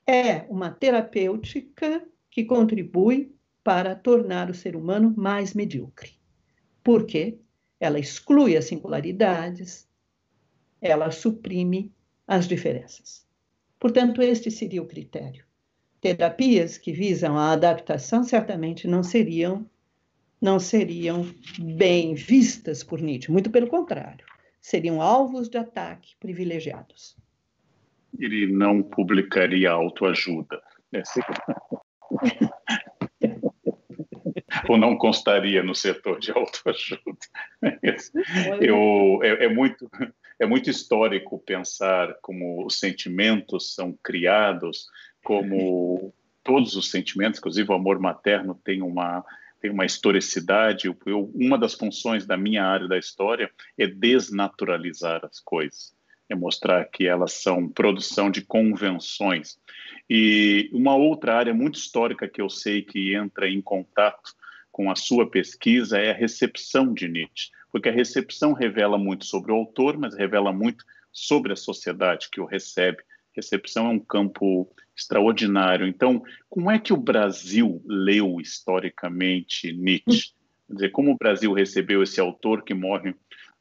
[0.05, 6.11] é uma terapêutica que contribui para tornar o ser humano mais medíocre.
[6.83, 7.39] Por quê?
[7.79, 9.87] Ela exclui as singularidades,
[10.81, 11.93] ela suprime
[12.25, 13.27] as diferenças.
[13.79, 15.46] Portanto, este seria o critério
[16.01, 19.65] terapias que visam a adaptação certamente não seriam
[20.39, 21.25] não seriam
[21.59, 24.23] bem vistas por Nietzsche, muito pelo contrário,
[24.61, 27.17] seriam alvos de ataque privilegiados.
[28.17, 30.61] Ele não publicaria autoajuda.
[30.91, 31.01] Né?
[34.69, 37.17] Ou não constaria no setor de autoajuda.
[38.61, 39.89] Eu, é, é, muito,
[40.39, 44.85] é muito histórico pensar como os sentimentos são criados
[45.27, 49.25] como todos os sentimentos, inclusive o amor materno tem uma
[49.59, 50.87] tem uma historicidade.
[50.87, 55.93] Eu, uma das funções da minha área da história é desnaturalizar as coisas,
[56.29, 59.59] é mostrar que elas são produção de convenções.
[60.09, 64.33] E uma outra área muito histórica que eu sei que entra em contato
[64.71, 69.51] com a sua pesquisa é a recepção de Nietzsche, porque a recepção revela muito sobre
[69.51, 73.03] o autor, mas revela muito sobre a sociedade que o recebe.
[73.37, 75.87] Recepção é um campo extraordinário.
[75.87, 80.33] Então, como é que o Brasil leu historicamente Nietzsche?
[80.67, 83.13] Quer dizer, como o Brasil recebeu esse autor que morre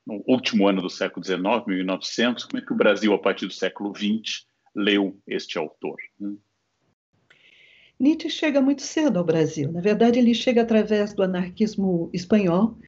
[0.06, 3.52] no último ano do século XIX, 1900, como é que o Brasil, a partir do
[3.52, 5.96] século XX, leu este autor?
[8.00, 9.70] Nietzsche chega muito cedo ao Brasil.
[9.70, 12.78] Na verdade, ele chega através do anarquismo espanhol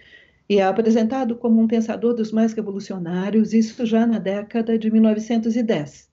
[0.48, 6.07] e é apresentado como um pensador dos mais revolucionários, isso já na década de 1910.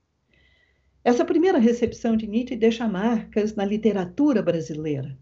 [1.06, 5.16] Essa primeira recepção de Nietzsche deixa marcas na literatura brasileira.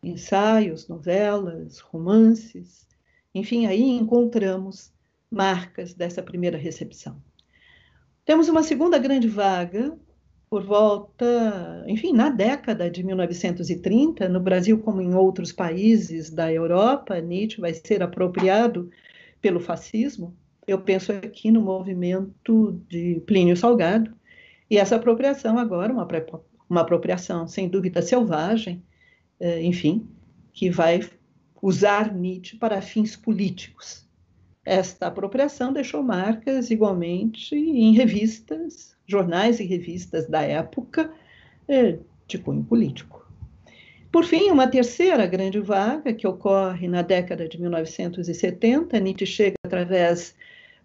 [0.00, 2.86] Ensaios, novelas, romances,
[3.34, 4.92] enfim, aí encontramos
[5.28, 7.20] marcas dessa primeira recepção.
[8.24, 9.98] Temos uma segunda grande vaga
[10.48, 17.20] por volta, enfim, na década de 1930, no Brasil como em outros países da Europa,
[17.20, 18.88] Nietzsche vai ser apropriado
[19.40, 20.36] pelo fascismo.
[20.68, 24.19] Eu penso aqui no movimento de Plínio Salgado,
[24.70, 26.06] e essa apropriação agora, uma,
[26.68, 28.82] uma apropriação sem dúvida selvagem,
[29.40, 30.08] eh, enfim,
[30.52, 31.00] que vai
[31.60, 34.08] usar Nietzsche para fins políticos.
[34.64, 41.12] Esta apropriação deixou marcas igualmente em revistas, jornais e revistas da época
[41.66, 43.28] é, de cunho político.
[44.12, 50.34] Por fim, uma terceira grande vaga, que ocorre na década de 1970, Nietzsche chega através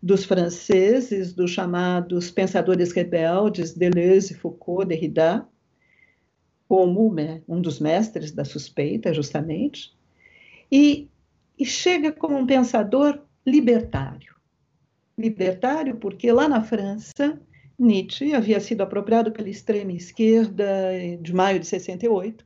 [0.06, 5.48] dos franceses, dos chamados pensadores rebeldes, Deleuze, Foucault, Derrida,
[6.68, 9.98] como né, um dos mestres da suspeita, justamente,
[10.72, 11.10] e,
[11.58, 14.36] e chega como um pensador libertário.
[15.18, 17.42] Libertário porque lá na França
[17.78, 20.66] Nietzsche havia sido apropriado pela extrema esquerda
[21.20, 22.46] de maio de 68,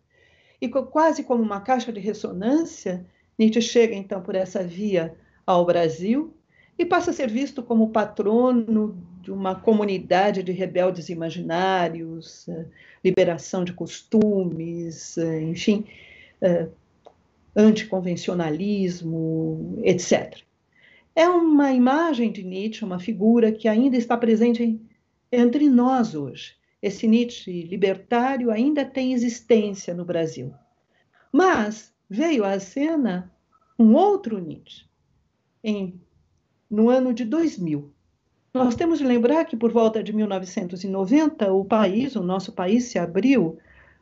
[0.61, 3.05] e quase como uma caixa de ressonância,
[3.37, 5.13] Nietzsche chega então por essa via
[5.45, 6.38] ao Brasil
[6.79, 12.65] e passa a ser visto como patrono de uma comunidade de rebeldes imaginários, eh,
[13.03, 15.83] liberação de costumes, eh, enfim,
[16.41, 16.69] eh,
[17.53, 20.37] anticonvencionalismo, etc.
[21.13, 24.79] É uma imagem de Nietzsche, uma figura que ainda está presente
[25.29, 26.55] entre nós hoje.
[26.81, 30.53] Esse Nietzsche libertário ainda tem existência no Brasil.
[31.29, 33.29] Mas veio à cena
[33.77, 34.85] um outro Nietzsche,
[35.61, 35.99] em,
[36.69, 37.91] no ano de 2000.
[38.53, 42.97] Nós temos de lembrar que por volta de 1990 o país, o nosso país, se
[42.97, 43.57] abriu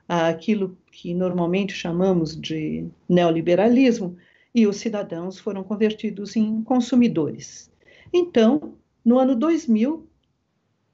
[0.07, 4.17] àquilo que normalmente chamamos de neoliberalismo
[4.55, 7.71] e os cidadãos foram convertidos em consumidores.
[8.13, 10.07] Então, no ano 2000,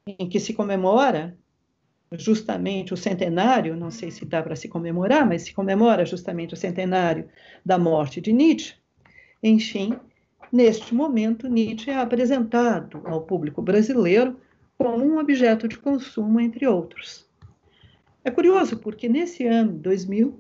[0.07, 1.38] em que se comemora
[2.12, 6.57] justamente o centenário, não sei se dá para se comemorar, mas se comemora justamente o
[6.57, 7.29] centenário
[7.65, 8.75] da morte de Nietzsche.
[9.41, 9.95] Enfim,
[10.54, 14.39] neste momento, Nietzsche é apresentado ao público brasileiro
[14.78, 17.28] como um objeto de consumo, entre outros.
[18.24, 20.39] É curioso, porque nesse ano, 2000,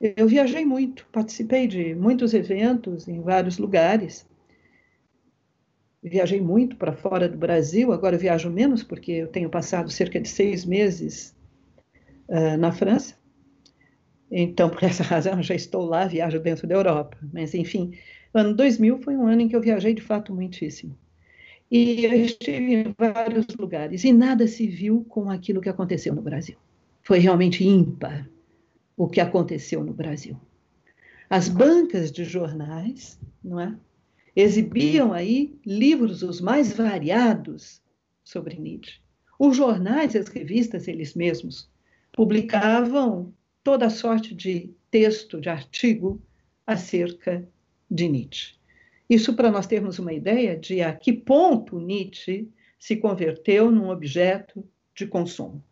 [0.00, 4.28] eu viajei muito, participei de muitos eventos em vários lugares,
[6.02, 10.28] viajei muito para fora do Brasil, agora viajo menos, porque eu tenho passado cerca de
[10.28, 11.36] seis meses
[12.28, 13.21] uh, na França.
[14.34, 17.18] Então, por essa razão, já estou lá, viajo dentro da Europa.
[17.30, 17.92] Mas, enfim,
[18.32, 20.96] o ano 2000 foi um ano em que eu viajei de fato muitíssimo.
[21.70, 26.22] E eu estive em vários lugares e nada se viu com aquilo que aconteceu no
[26.22, 26.56] Brasil.
[27.02, 28.28] Foi realmente ímpar
[28.96, 30.38] o que aconteceu no Brasil.
[31.28, 33.74] As bancas de jornais, não é?
[34.36, 37.82] Exibiam aí livros os mais variados
[38.22, 39.00] sobre Nietzsche.
[39.38, 41.70] Os jornais e as revistas, eles mesmos,
[42.12, 43.32] publicavam
[43.62, 46.20] toda sorte de texto, de artigo
[46.66, 47.46] acerca
[47.90, 48.54] de Nietzsche.
[49.08, 52.48] Isso para nós termos uma ideia de a que ponto Nietzsche
[52.78, 55.62] se converteu num objeto de consumo.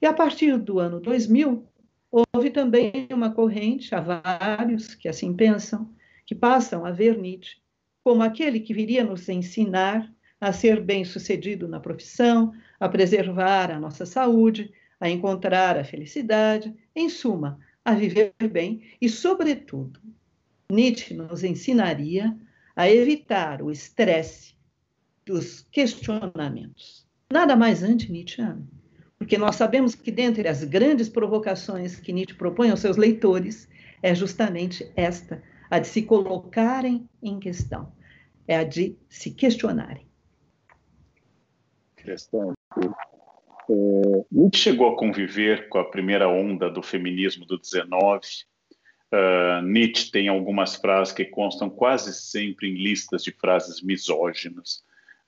[0.00, 1.66] E a partir do ano 2000,
[2.10, 5.90] houve também uma corrente, há vários que assim pensam,
[6.26, 7.56] que passam a ver Nietzsche
[8.08, 14.06] como aquele que viria nos ensinar a ser bem-sucedido na profissão, a preservar a nossa
[14.06, 20.00] saúde, a encontrar a felicidade, em suma, a viver bem e, sobretudo,
[20.70, 22.36] Nietzsche nos ensinaria
[22.76, 24.54] a evitar o estresse
[25.24, 27.06] dos questionamentos.
[27.30, 28.68] Nada mais anti-Nietzscheano,
[29.18, 33.68] porque nós sabemos que, dentre as grandes provocações que Nietzsche propõe aos seus leitores,
[34.02, 37.92] é justamente esta, a de se colocarem em questão
[38.48, 40.08] é a de se questionarem.
[41.98, 42.56] Interessante.
[43.70, 48.20] É, chegou a conviver com a primeira onda do feminismo do 19.
[49.10, 54.82] Uh, Nietzsche tem algumas frases que constam quase sempre em listas de frases misóginas.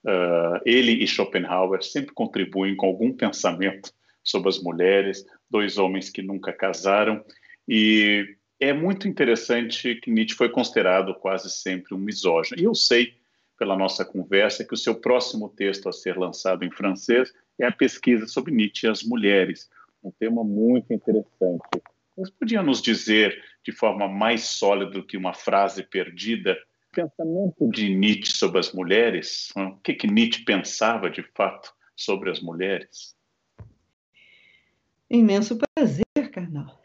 [0.05, 6.22] Uh, ele e Schopenhauer sempre contribuem com algum pensamento sobre as mulheres, dois homens que
[6.22, 7.24] nunca casaram,
[7.66, 12.61] e é muito interessante que Nietzsche foi considerado quase sempre um misógino.
[12.61, 13.14] E eu sei,
[13.59, 17.73] pela nossa conversa, que o seu próximo texto a ser lançado em francês é a
[17.73, 19.70] pesquisa sobre Nietzsche e as mulheres,
[20.03, 21.83] um tema muito interessante.
[22.16, 26.57] Você podia nos dizer, de forma mais sólida do que uma frase perdida,
[26.92, 29.51] o pensamento de Nietzsche sobre as mulheres?
[29.57, 33.14] O que, que Nietzsche pensava de fato sobre as mulheres?
[35.09, 36.81] Imenso prazer, Carnal.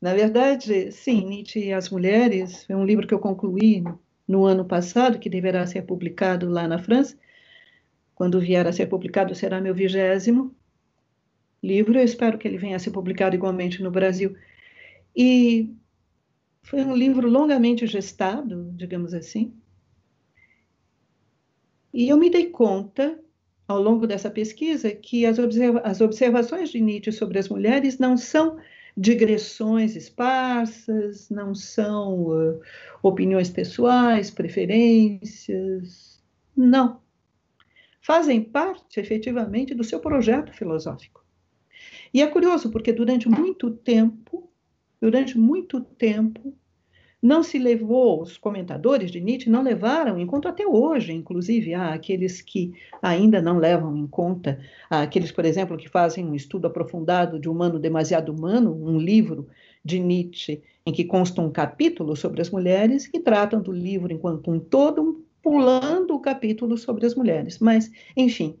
[0.00, 3.82] Na verdade, sim, Nietzsche e as Mulheres é um livro que eu concluí
[4.28, 7.18] no ano passado, que deverá ser publicado lá na França.
[8.18, 10.52] Quando vier a ser publicado, será meu vigésimo
[11.62, 11.96] livro.
[11.96, 14.36] Eu espero que ele venha a ser publicado igualmente no Brasil.
[15.14, 15.72] E
[16.64, 19.54] foi um livro longamente gestado, digamos assim.
[21.94, 23.20] E eu me dei conta,
[23.68, 28.16] ao longo dessa pesquisa, que as, observa as observações de Nietzsche sobre as mulheres não
[28.16, 28.58] são
[28.96, 32.60] digressões esparsas, não são uh,
[33.00, 36.20] opiniões pessoais, preferências.
[36.56, 37.06] Não.
[38.08, 41.22] Fazem parte, efetivamente, do seu projeto filosófico.
[42.12, 44.48] E é curioso, porque durante muito tempo,
[44.98, 46.54] durante muito tempo,
[47.20, 51.92] não se levou, os comentadores de Nietzsche não levaram em conta até hoje, inclusive há
[51.92, 56.66] aqueles que ainda não levam em conta, há aqueles, por exemplo, que fazem um estudo
[56.66, 59.48] aprofundado de Humano Demasiado Humano, um livro
[59.84, 64.50] de Nietzsche em que consta um capítulo sobre as mulheres e tratam do livro enquanto
[64.50, 67.58] um todo, pulando o capítulo sobre as mulheres.
[67.58, 68.58] Mas, enfim,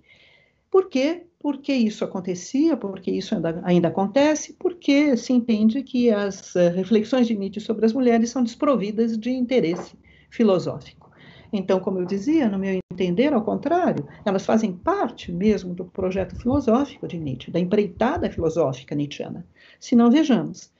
[0.70, 1.26] por quê?
[1.38, 2.78] Por que isso acontecia?
[2.78, 4.54] Por que isso ainda, ainda acontece?
[4.54, 9.30] Porque se entende que as uh, reflexões de Nietzsche sobre as mulheres são desprovidas de
[9.30, 9.98] interesse
[10.30, 11.10] filosófico.
[11.52, 16.36] Então, como eu dizia, no meu entender, ao contrário, elas fazem parte mesmo do projeto
[16.36, 19.46] filosófico de Nietzsche, da empreitada filosófica nietzschiana.
[19.78, 20.72] Se não, vejamos.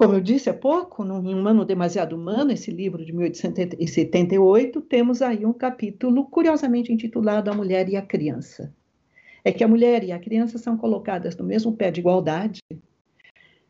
[0.00, 5.44] Como eu disse há pouco, no Humano Demasiado Humano, esse livro de 1878, temos aí
[5.44, 8.72] um capítulo curiosamente intitulado A Mulher e a Criança
[9.44, 12.60] é que a mulher e a criança são colocadas no mesmo pé de igualdade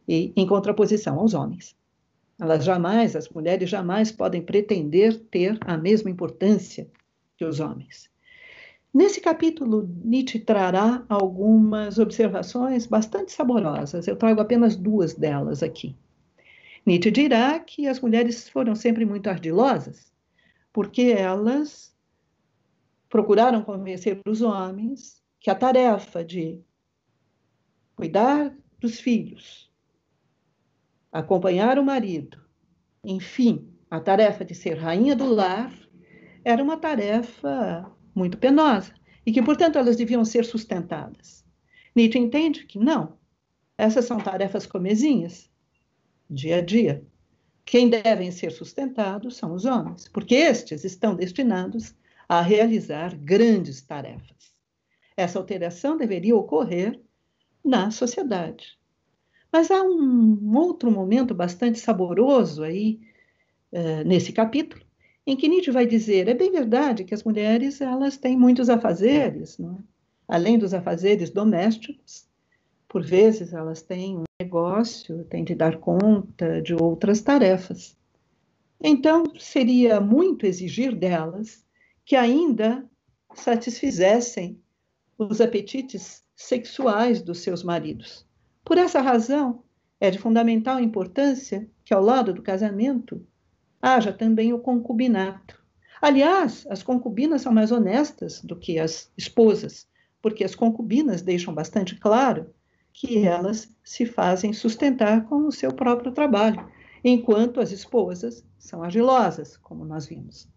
[0.07, 1.77] e em contraposição aos homens.
[2.39, 6.89] Elas jamais, as mulheres jamais podem pretender ter a mesma importância
[7.37, 8.09] que os homens.
[8.93, 14.09] Nesse capítulo, Nietzsche trará algumas observações bastante saborosas.
[14.09, 15.95] Eu trago apenas duas delas aqui.
[16.91, 20.13] Nietzsche dirá que as mulheres foram sempre muito ardilosas,
[20.73, 21.97] porque elas
[23.09, 26.61] procuraram convencer os homens que a tarefa de
[27.95, 29.73] cuidar dos filhos,
[31.13, 32.43] acompanhar o marido,
[33.05, 35.73] enfim, a tarefa de ser rainha do lar,
[36.45, 38.93] era uma tarefa muito penosa
[39.25, 41.47] e que, portanto, elas deviam ser sustentadas.
[41.95, 43.17] Nietzsche entende que não,
[43.79, 45.50] essas são tarefas comezinhas,
[46.31, 47.05] dia a dia.
[47.65, 51.95] Quem devem ser sustentados são os homens, porque estes estão destinados
[52.29, 54.53] a realizar grandes tarefas.
[55.17, 57.01] Essa alteração deveria ocorrer
[57.65, 58.79] na sociedade.
[59.53, 63.01] Mas há um outro momento bastante saboroso aí
[63.73, 64.83] uh, nesse capítulo,
[65.27, 69.59] em que Nietzsche vai dizer: é bem verdade que as mulheres elas têm muitos afazeres,
[69.59, 69.75] é?
[70.29, 72.29] além dos afazeres domésticos,
[72.89, 77.97] por vezes elas têm negócio, têm de dar conta de outras tarefas.
[78.83, 81.63] Então, seria muito exigir delas
[82.05, 82.89] que ainda
[83.35, 84.59] satisfizessem
[85.19, 88.27] os apetites sexuais dos seus maridos.
[88.65, 89.63] Por essa razão,
[90.01, 93.23] é de fundamental importância que, ao lado do casamento,
[93.83, 95.63] haja também o concubinato.
[96.01, 99.87] Aliás, as concubinas são mais honestas do que as esposas,
[100.23, 102.55] porque as concubinas deixam bastante claro
[102.93, 106.69] que elas se fazem sustentar com o seu próprio trabalho,
[107.05, 110.49] enquanto as esposas são agilosas, como nós vimos.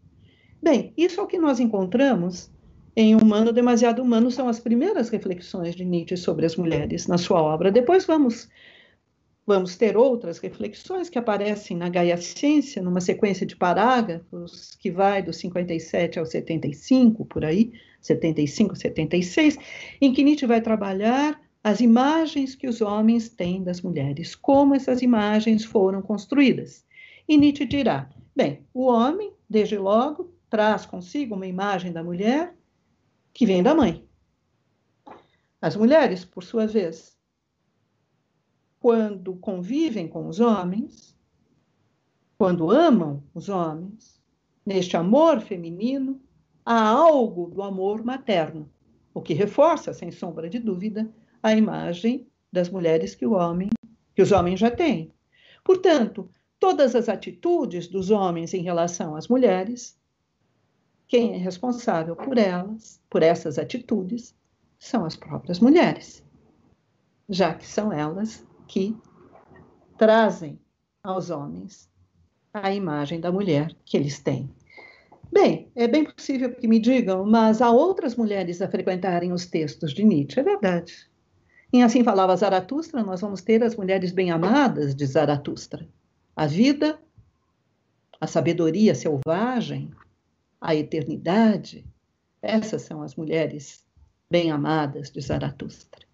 [0.62, 2.51] Bem, isso é o que nós encontramos
[2.95, 7.41] em Humano Demasiado Humano são as primeiras reflexões de Nietzsche sobre as mulheres na sua
[7.41, 7.72] obra.
[7.72, 8.47] Depois vamos
[9.45, 15.22] vamos ter outras reflexões que aparecem na Gaia Ciência, numa sequência de parágrafos que vai
[15.22, 19.57] do 57 ao 75, por aí, 75, 76,
[19.99, 25.01] em que Nietzsche vai trabalhar as imagens que os homens têm das mulheres, como essas
[25.01, 26.86] imagens foram construídas.
[27.28, 32.53] E Nietzsche dirá: bem, o homem, desde logo, traz consigo uma imagem da mulher
[33.34, 34.05] que vem da mãe.
[35.61, 37.18] As mulheres, por sua vez,
[38.80, 41.18] quando convivem com os homens,
[42.38, 44.22] quando amam os homens,
[44.66, 46.22] neste amor feminino,
[46.66, 48.70] há algo do amor materno,
[49.14, 51.09] o que reforça, sem sombra de dúvida,
[51.44, 53.70] a imagem das mulheres que o homem,
[54.16, 55.12] que os homens já têm.
[55.64, 60.00] Portanto, todas as atitudes dos homens em relação às mulheres,
[61.06, 64.34] quem é responsável por elas, por essas atitudes,
[64.80, 66.24] são as próprias mulheres,
[67.30, 68.96] já que são elas que
[69.98, 70.58] trazem
[71.04, 71.89] aos homens
[72.54, 74.50] a imagem da mulher que eles têm.
[75.32, 79.94] Bem, é bem possível que me digam, mas há outras mulheres a frequentarem os textos
[79.94, 81.12] de Nietzsche, é verdade.
[81.76, 85.89] Em Assim Falava Zaratustra, nós vamos ter as mulheres bem-amadas de Zaratustra.
[86.36, 86.99] A vida,
[88.21, 89.89] a sabedoria selvagem,
[90.61, 91.84] a eternidade,
[92.43, 93.84] essas são as mulheres
[94.30, 96.05] bem-amadas de Zaratustra.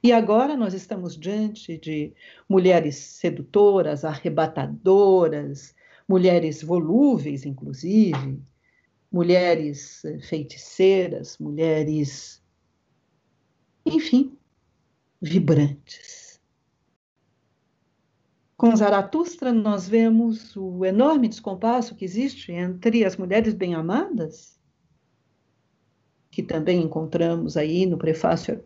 [0.00, 2.12] E agora nós estamos diante de
[2.48, 5.74] mulheres sedutoras, arrebatadoras,
[6.08, 8.40] mulheres volúveis, inclusive,
[9.10, 12.40] mulheres feiticeiras, mulheres,
[13.84, 14.38] enfim,
[15.20, 16.40] vibrantes.
[18.56, 24.58] Com Zaratustra, nós vemos o enorme descompasso que existe entre as mulheres bem-amadas,
[26.30, 28.62] que também encontramos aí no prefácio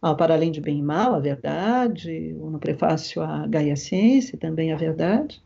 [0.00, 4.38] ao Para Além de Bem e Mal, a Verdade, ou no prefácio à Gaia Ciência,
[4.38, 5.42] também a Verdade,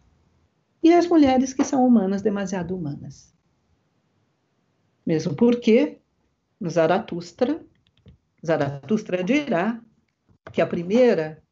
[0.83, 3.35] e as mulheres que são humanas, demasiado humanas.
[5.07, 5.99] Mesmo porque,
[6.61, 7.65] no Zaratustra,
[8.45, 9.83] Zaratustra dirá
[10.53, 11.43] que a primeira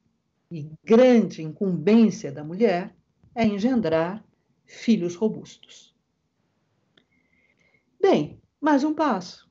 [0.50, 2.94] e grande incumbência da mulher
[3.34, 4.24] é engendrar
[4.66, 5.94] filhos robustos.
[8.00, 9.50] Bem, mais um passo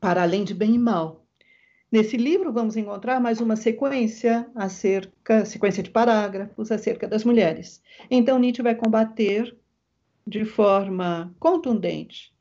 [0.00, 1.26] para além de bem e mal.
[1.90, 7.82] Nesse livro vamos encontrar mais uma sequência acerca, sequência de parágrafos acerca das mulheres.
[8.10, 9.56] Então Nietzsche vai combater
[10.26, 12.34] de forma contundente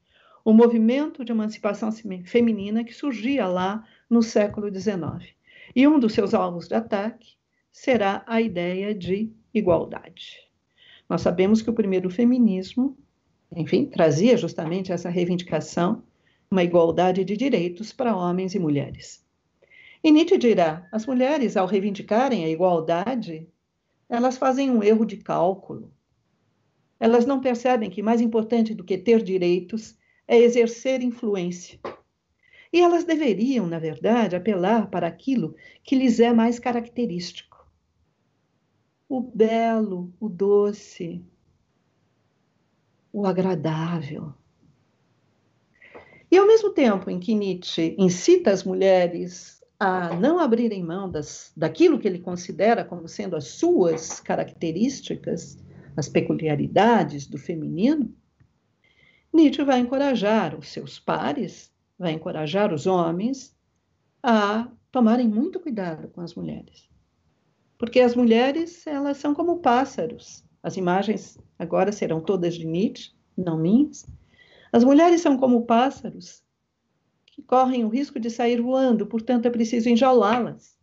[0.43, 1.91] o movimento de emancipação
[2.23, 5.34] feminina que surgia lá no século XIX.
[5.75, 7.35] E um dos seus alvos de ataque
[7.69, 10.39] será a ideia de igualdade.
[11.09, 12.97] Nós sabemos que o primeiro feminismo,
[13.53, 16.03] enfim, trazia justamente essa reivindicação,
[16.49, 19.25] uma igualdade de direitos para homens e mulheres.
[20.01, 23.45] E Nietzsche dirá: as mulheres, ao reivindicarem a igualdade,
[24.07, 25.91] elas fazem um erro de cálculo.
[26.97, 31.79] Elas não percebem que mais importante do que ter direitos é exercer influência.
[32.71, 37.65] E elas deveriam, na verdade, apelar para aquilo que lhes é mais característico:
[39.07, 41.23] o belo, o doce,
[43.11, 44.33] o agradável.
[46.29, 51.51] E ao mesmo tempo em que Nietzsche incita as mulheres a não abrirem mão das,
[51.55, 55.57] daquilo que ele considera como sendo as suas características,
[55.95, 58.13] as peculiaridades do feminino,
[59.33, 63.55] Nietzsche vai encorajar os seus pares, vai encorajar os homens
[64.21, 66.89] a tomarem muito cuidado com as mulheres.
[67.77, 70.43] Porque as mulheres, elas são como pássaros.
[70.63, 74.05] As imagens agora serão todas de Nietzsche, não minhas.
[74.71, 76.43] As mulheres são como pássaros
[77.25, 80.77] que correm o risco de sair voando, portanto é preciso enjaulá-las.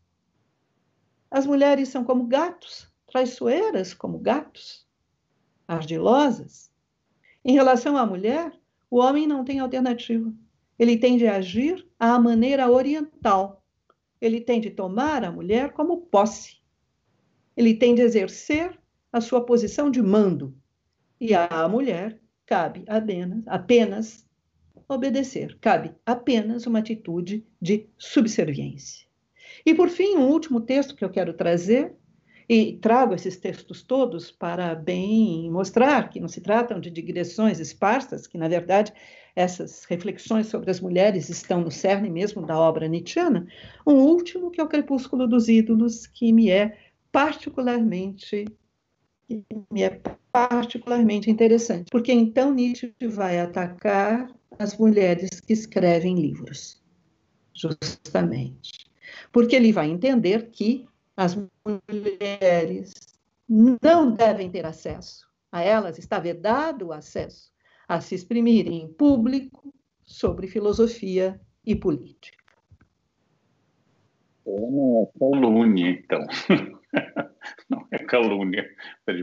[1.31, 4.87] As mulheres são como gatos, traiçoeiras como gatos,
[5.67, 6.71] ardilosas,
[7.45, 8.53] em relação à mulher,
[8.91, 10.33] o homem não tem alternativa.
[10.83, 13.65] Ele tem de agir à maneira oriental.
[14.21, 16.57] Ele tem de tomar a mulher como posse.
[17.57, 18.77] Ele tem de exercer
[19.13, 20.53] a sua posição de mando.
[21.21, 24.29] E à mulher cabe apenas, apenas
[24.89, 25.57] obedecer.
[25.61, 29.07] Cabe apenas uma atitude de subserviência.
[29.65, 31.95] E, por fim, um último texto que eu quero trazer
[32.55, 38.27] e trago esses textos todos para bem mostrar que não se tratam de digressões esparsas,
[38.27, 38.93] que, na verdade,
[39.35, 43.47] essas reflexões sobre as mulheres estão no cerne mesmo da obra nietzschiana.
[43.87, 46.77] Um último, que é o Crepúsculo dos Ídolos, que me é
[47.11, 48.45] particularmente
[49.71, 49.99] me é
[50.31, 56.83] particularmente interessante, porque então Nietzsche vai atacar as mulheres que escrevem livros,
[57.55, 58.91] justamente,
[59.33, 60.87] porque ele vai entender que
[61.17, 61.37] as
[61.89, 62.93] mulheres
[63.49, 65.27] não devem ter acesso.
[65.51, 67.53] A elas está vedado o acesso
[67.87, 72.43] a se exprimirem em público sobre filosofia e política.
[74.47, 76.27] Não é calúnia, então.
[77.69, 78.71] Não é calúnia.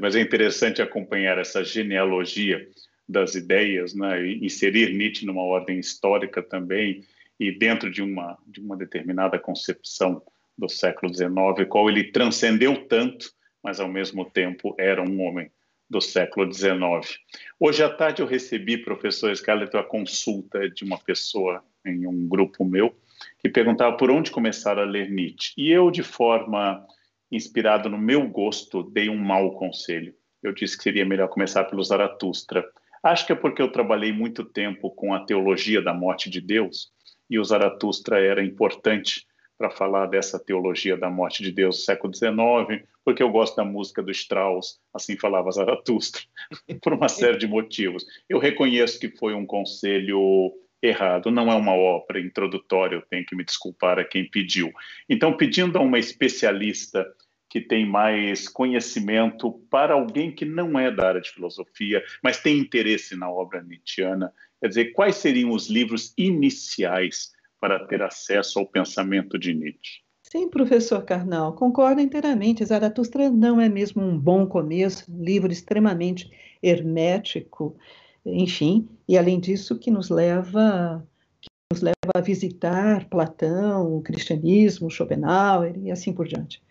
[0.01, 2.67] Mas é interessante acompanhar essa genealogia
[3.07, 4.27] das ideias, né?
[4.27, 7.03] Inserir Nietzsche numa ordem histórica também,
[7.39, 10.21] e dentro de uma, de uma determinada concepção
[10.59, 13.31] do século XIX, qual ele transcendeu tanto,
[13.63, 15.49] mas ao mesmo tempo era um homem
[15.89, 17.17] do século XIX.
[17.59, 22.63] Hoje à tarde eu recebi, professor Scarlett, a consulta de uma pessoa em um grupo
[22.63, 22.95] meu
[23.39, 25.53] que perguntava por onde começar a ler Nietzsche.
[25.57, 26.85] E eu, de forma
[27.31, 30.13] inspirado no meu gosto, dei um mau conselho.
[30.43, 32.65] Eu disse que seria melhor começar pelo Zaratustra.
[33.03, 36.91] Acho que é porque eu trabalhei muito tempo com a teologia da morte de Deus
[37.29, 39.27] e o Zaratustra era importante
[39.59, 43.65] para falar dessa teologia da morte de Deus do século XIX, porque eu gosto da
[43.65, 46.21] música do Strauss, assim falava Zaratustra,
[46.81, 48.05] por uma série de motivos.
[48.29, 53.35] Eu reconheço que foi um conselho errado, não é uma obra introdutória, eu tenho que
[53.35, 54.71] me desculpar a quem pediu.
[55.09, 57.05] Então, pedindo a uma especialista
[57.49, 62.57] que tem mais conhecimento para alguém que não é da área de filosofia, mas tem
[62.57, 64.31] interesse na obra nietzschiana,
[64.61, 70.01] quer dizer, quais seriam os livros iniciais para ter acesso ao pensamento de Nietzsche.
[70.23, 72.63] Sim, professor Carnal, concordo inteiramente.
[72.63, 76.31] Zaratustra não é mesmo um bom começo, livro extremamente
[76.61, 77.75] hermético,
[78.23, 81.03] enfim, e além disso que nos leva
[81.41, 86.61] que nos leva a visitar Platão, o cristianismo, Schopenhauer e assim por diante.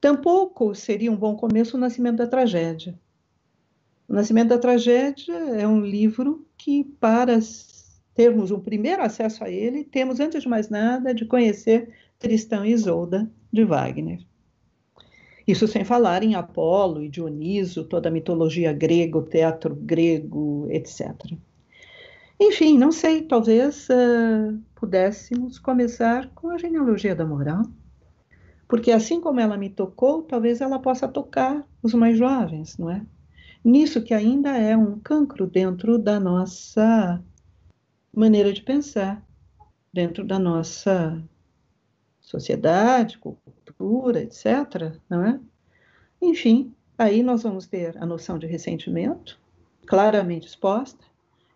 [0.00, 2.94] Tampouco seria um bom começo o Nascimento da Tragédia.
[4.06, 7.34] O Nascimento da Tragédia é um livro que, para
[8.14, 12.70] termos um primeiro acesso a ele, temos, antes de mais nada, de conhecer Tristão e
[12.70, 14.20] Isolda, de Wagner.
[15.46, 21.12] Isso sem falar em Apolo e Dioniso, toda a mitologia grega, o teatro grego, etc.
[22.40, 27.62] Enfim, não sei, talvez uh, pudéssemos começar com a genealogia da moral,
[28.66, 33.04] porque assim como ela me tocou, talvez ela possa tocar os mais jovens, não é?
[33.62, 37.22] Nisso que ainda é um cancro dentro da nossa
[38.14, 39.24] maneira de pensar,
[39.92, 41.22] dentro da nossa
[42.20, 44.98] sociedade, cultura, etc.
[45.08, 45.40] Não é?
[46.20, 49.38] Enfim, aí nós vamos ter a noção de ressentimento
[49.86, 51.04] claramente exposta,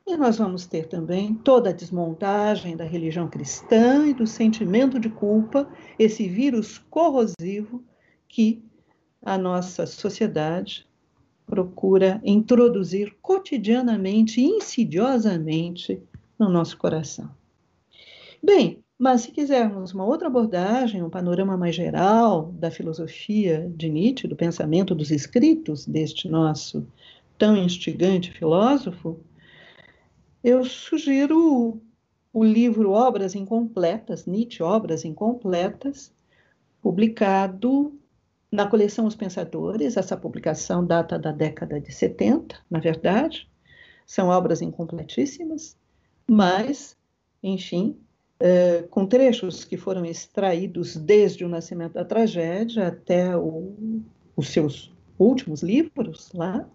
[0.07, 5.11] e nós vamos ter também toda a desmontagem da religião cristã e do sentimento de
[5.11, 7.85] culpa, esse vírus corrosivo
[8.27, 8.63] que
[9.23, 10.87] a nossa sociedade
[11.45, 16.03] procura introduzir cotidianamente, insidiosamente
[16.39, 17.31] no nosso coração.
[18.43, 24.29] Bem, mas se quisermos uma outra abordagem, um panorama mais geral da filosofia de Nietzsche,
[24.29, 26.87] do pensamento dos escritos deste nosso
[27.37, 29.21] tão instigante filósofo,
[30.43, 31.81] eu sugiro
[32.33, 36.13] o livro Obras Incompletas, Nietzsche, Obras Incompletas,
[36.81, 37.99] publicado
[38.51, 39.97] na coleção Os Pensadores.
[39.97, 43.49] Essa publicação data da década de 70, na verdade.
[44.07, 45.77] São obras incompletíssimas,
[46.29, 46.97] mas,
[47.43, 47.99] enfim,
[48.39, 54.03] é, com trechos que foram extraídos desde o nascimento da tragédia até o,
[54.37, 56.69] os seus últimos livros lá.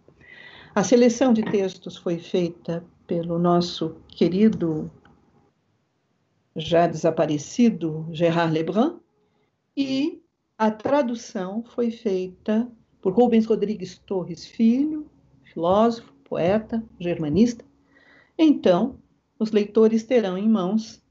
[0.75, 4.91] A seleção de textos foi feita pelo nosso querido,
[6.55, 8.99] já desaparecido Gerard Lebrun,
[9.77, 10.21] e
[10.57, 12.69] a tradução foi feita
[13.01, 15.09] por Rubens Rodrigues Torres Filho,
[15.43, 17.63] filósofo, poeta, germanista.
[18.37, 18.97] Então,
[19.43, 21.03] os leitores terão em mãos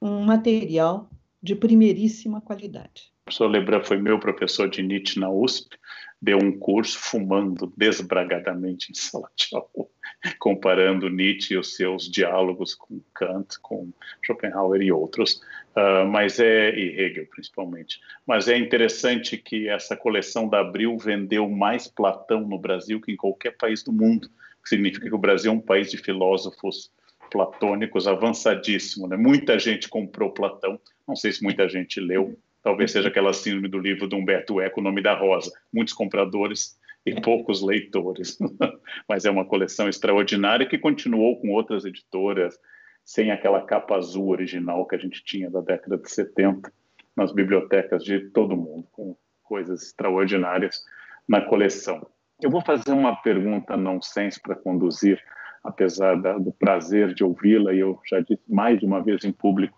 [0.00, 1.08] um material
[1.42, 3.12] de primeiríssima qualidade.
[3.20, 5.76] O professor Lebrun foi meu professor de Nietzsche na USP,
[6.22, 9.88] deu um curso fumando desbragadamente em sala de aula,
[10.38, 13.92] comparando Nietzsche e os seus diálogos com Kant, com
[14.24, 15.42] Schopenhauer e outros,
[15.76, 18.00] uh, mas é e Hegel principalmente.
[18.26, 23.16] Mas é interessante que essa coleção da Abril vendeu mais Platão no Brasil que em
[23.16, 24.30] qualquer país do mundo,
[24.62, 26.90] que significa que o Brasil é um país de filósofos
[27.30, 29.06] platônicos avançadíssimo.
[29.06, 29.16] Né?
[29.16, 33.78] Muita gente comprou Platão, não sei se muita gente leu, talvez seja aquela síndrome do
[33.78, 35.52] livro do Humberto Eco, O Nome da Rosa.
[35.72, 38.36] Muitos compradores e poucos leitores.
[39.08, 42.58] Mas é uma coleção extraordinária que continuou com outras editoras,
[43.04, 46.72] sem aquela capa azul original que a gente tinha da década de 70,
[47.16, 50.84] nas bibliotecas de todo mundo, com coisas extraordinárias
[51.28, 52.04] na coleção.
[52.42, 55.22] Eu vou fazer uma pergunta nonsense para conduzir
[55.66, 59.32] apesar da, do prazer de ouvi-la, e eu já disse mais de uma vez em
[59.32, 59.76] público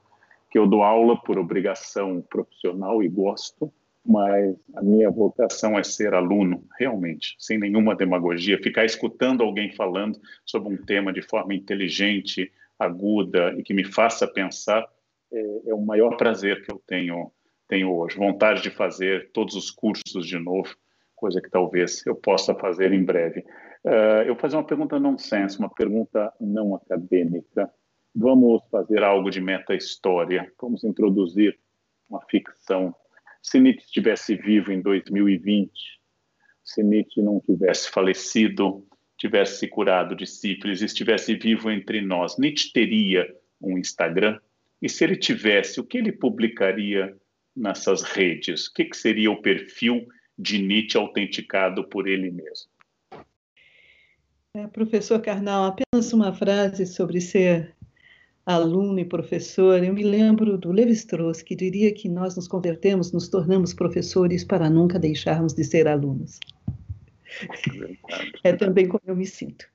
[0.50, 3.72] que eu dou aula por obrigação profissional e gosto,
[4.04, 10.18] mas a minha vocação é ser aluno, realmente, sem nenhuma demagogia, ficar escutando alguém falando
[10.46, 14.86] sobre um tema de forma inteligente, aguda e que me faça pensar,
[15.30, 17.30] é, é o maior prazer que eu tenho,
[17.68, 18.16] tenho hoje.
[18.16, 20.74] Vontade de fazer todos os cursos de novo,
[21.14, 23.44] coisa que talvez eu possa fazer em breve.
[23.88, 27.72] Uh, eu vou fazer uma pergunta nonsense, uma pergunta não acadêmica.
[28.14, 30.52] Vamos fazer algo de meta-história.
[30.60, 31.58] Vamos introduzir
[32.06, 32.94] uma ficção.
[33.42, 35.72] Se Nietzsche estivesse vivo em 2020,
[36.62, 38.86] se Nietzsche não tivesse falecido,
[39.16, 43.26] tivesse se curado de sífilis, estivesse vivo entre nós, Nietzsche teria
[43.58, 44.38] um Instagram?
[44.82, 47.16] E se ele tivesse, o que ele publicaria
[47.56, 48.66] nessas redes?
[48.66, 50.06] O que, que seria o perfil
[50.38, 52.77] de Nietzsche autenticado por ele mesmo?
[54.54, 57.76] É, professor Karnal, apenas uma frase sobre ser
[58.46, 59.84] aluno e professor.
[59.84, 64.70] Eu me lembro do Levi-Strauss, que diria que nós nos convertemos, nos tornamos professores para
[64.70, 66.40] nunca deixarmos de ser alunos.
[68.42, 69.66] É também como eu me sinto.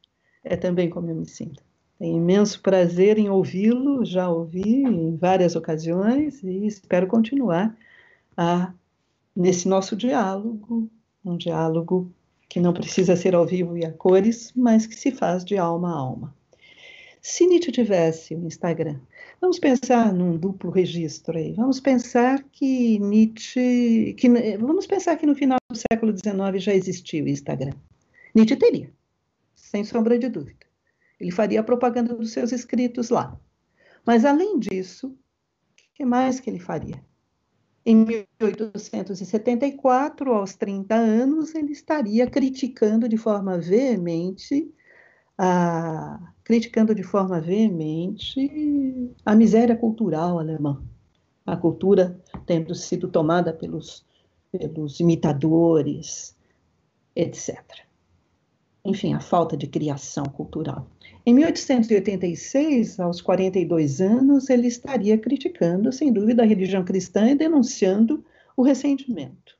[0.43, 1.63] É também como eu me sinto.
[1.99, 7.77] Tenho imenso prazer em ouvi-lo, já ouvi em várias ocasiões e espero continuar
[8.35, 8.73] a,
[9.35, 10.89] nesse nosso diálogo,
[11.23, 12.11] um diálogo
[12.53, 15.89] que não precisa ser ao vivo e a cores, mas que se faz de alma
[15.89, 16.35] a alma.
[17.19, 18.99] Se Nietzsche tivesse um Instagram,
[19.41, 21.53] vamos pensar num duplo registro aí.
[21.53, 27.23] Vamos pensar que Nietzsche, que, vamos pensar que no final do século XIX já existia
[27.23, 27.73] o Instagram.
[28.35, 28.91] Nietzsche teria,
[29.55, 30.67] sem sombra de dúvida.
[31.19, 33.35] Ele faria a propaganda dos seus escritos lá.
[34.05, 35.15] Mas além disso, o
[35.95, 37.03] que mais que ele faria?
[37.85, 38.05] Em
[38.39, 44.73] 1874, aos 30 anos, ele estaria criticando de forma veemente
[45.37, 50.81] a, criticando de forma veemente a miséria cultural alemã,
[51.45, 54.05] a cultura tendo sido tomada pelos,
[54.51, 56.37] pelos imitadores,
[57.13, 57.59] etc.
[58.85, 60.87] Enfim, a falta de criação cultural.
[61.25, 68.25] Em 1886, aos 42 anos, ele estaria criticando, sem dúvida, a religião cristã e denunciando
[68.57, 69.57] o ressentimento.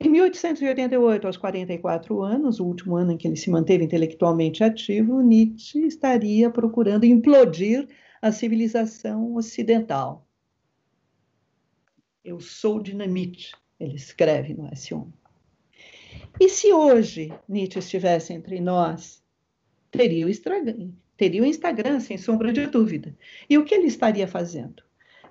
[0.00, 5.20] Em 1888, aos 44 anos, o último ano em que ele se manteve intelectualmente ativo,
[5.20, 7.86] Nietzsche estaria procurando implodir
[8.22, 10.26] a civilização ocidental.
[12.24, 15.06] Eu sou dinamite, ele escreve no S1.
[16.40, 19.22] E se hoje Nietzsche estivesse entre nós,
[19.90, 23.16] teria o Instagram, teria o Instagram sem sombra de dúvida.
[23.48, 24.82] E o que ele estaria fazendo?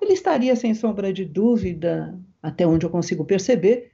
[0.01, 3.91] Ele estaria, sem sombra de dúvida, até onde eu consigo perceber,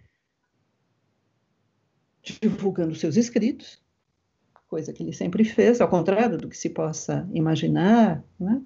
[2.22, 3.82] divulgando seus escritos,
[4.68, 8.61] coisa que ele sempre fez, ao contrário do que se possa imaginar, né?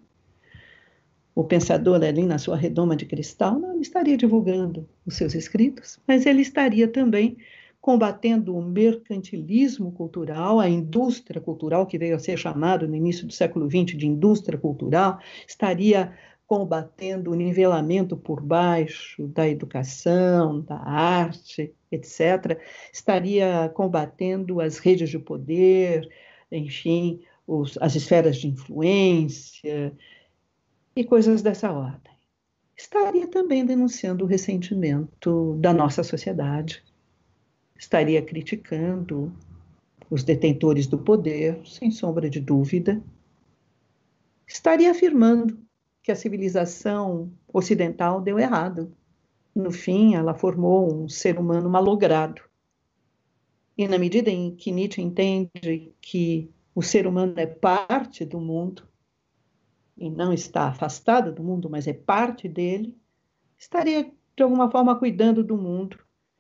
[1.38, 6.26] o pensador ali na sua redoma de cristal não estaria divulgando os seus escritos, mas
[6.26, 7.38] ele estaria também
[7.82, 13.34] combatendo o mercantilismo cultural, a indústria cultural, que veio a ser chamado no início do
[13.34, 16.14] século XX de indústria cultural, estaria
[16.48, 22.60] combatendo o nivelamento por baixo da educação, da arte, etc.,
[22.92, 26.10] estaria combatendo as redes de poder,
[26.50, 29.94] enfim, os, as esferas de influência
[30.96, 32.14] e coisas dessa ordem.
[32.78, 36.84] Estaria também denunciando o ressentimento da nossa sociedade,
[37.78, 39.32] estaria criticando
[40.10, 43.02] os detentores do poder, sem sombra de dúvida,
[44.48, 45.60] estaria afirmando
[46.02, 48.96] que a civilização ocidental deu errado.
[49.54, 52.42] No fim, ela formou um ser humano malogrado.
[53.78, 58.88] E na medida em que Nietzsche entende que o ser humano é parte do mundo,
[59.98, 62.96] e não está afastado do mundo, mas é parte dele,
[63.58, 65.98] estaria de alguma forma cuidando do mundo,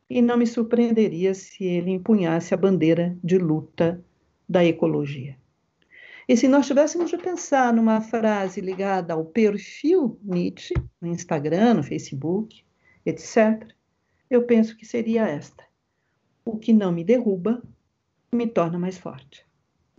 [0.09, 4.03] e não me surpreenderia se ele empunhasse a bandeira de luta
[4.47, 5.37] da ecologia.
[6.27, 11.83] E se nós tivéssemos de pensar numa frase ligada ao perfil Nietzsche, no Instagram, no
[11.83, 12.63] Facebook,
[13.05, 13.71] etc.,
[14.29, 15.63] eu penso que seria esta:
[16.45, 17.61] o que não me derruba
[18.33, 19.45] me torna mais forte.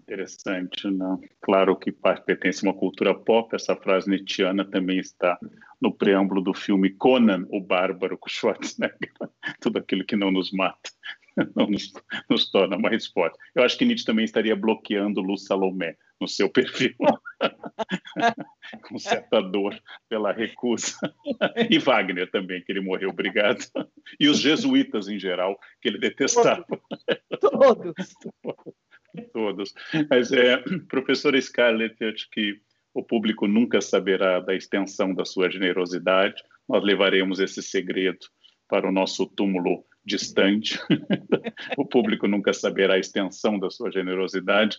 [0.01, 1.21] Interessante, não?
[1.41, 5.39] Claro que pertence a uma cultura pop, essa frase nietzschiana também está
[5.81, 9.13] no preâmbulo do filme Conan, o Bárbaro, com Schwarzenegger.
[9.61, 10.91] Tudo aquilo que não nos mata
[11.57, 11.93] não nos,
[12.29, 13.39] nos torna mais fortes.
[13.55, 16.97] Eu acho que Nietzsche também estaria bloqueando Lu Salomé no seu perfil,
[18.83, 20.97] com certa dor pela recusa.
[21.71, 23.65] E Wagner também, que ele morreu, obrigado.
[24.19, 26.67] E os jesuítas em geral, que ele detestava.
[27.41, 28.15] Todos.
[29.33, 29.75] Todos.
[30.11, 30.57] Mas, é,
[30.89, 32.61] professora Scarlett, eu acho que
[32.99, 36.43] o público nunca saberá da extensão da sua generosidade.
[36.69, 38.27] Nós levaremos esse segredo
[38.69, 40.77] para o nosso túmulo distante.
[41.79, 44.79] o público nunca saberá a extensão da sua generosidade.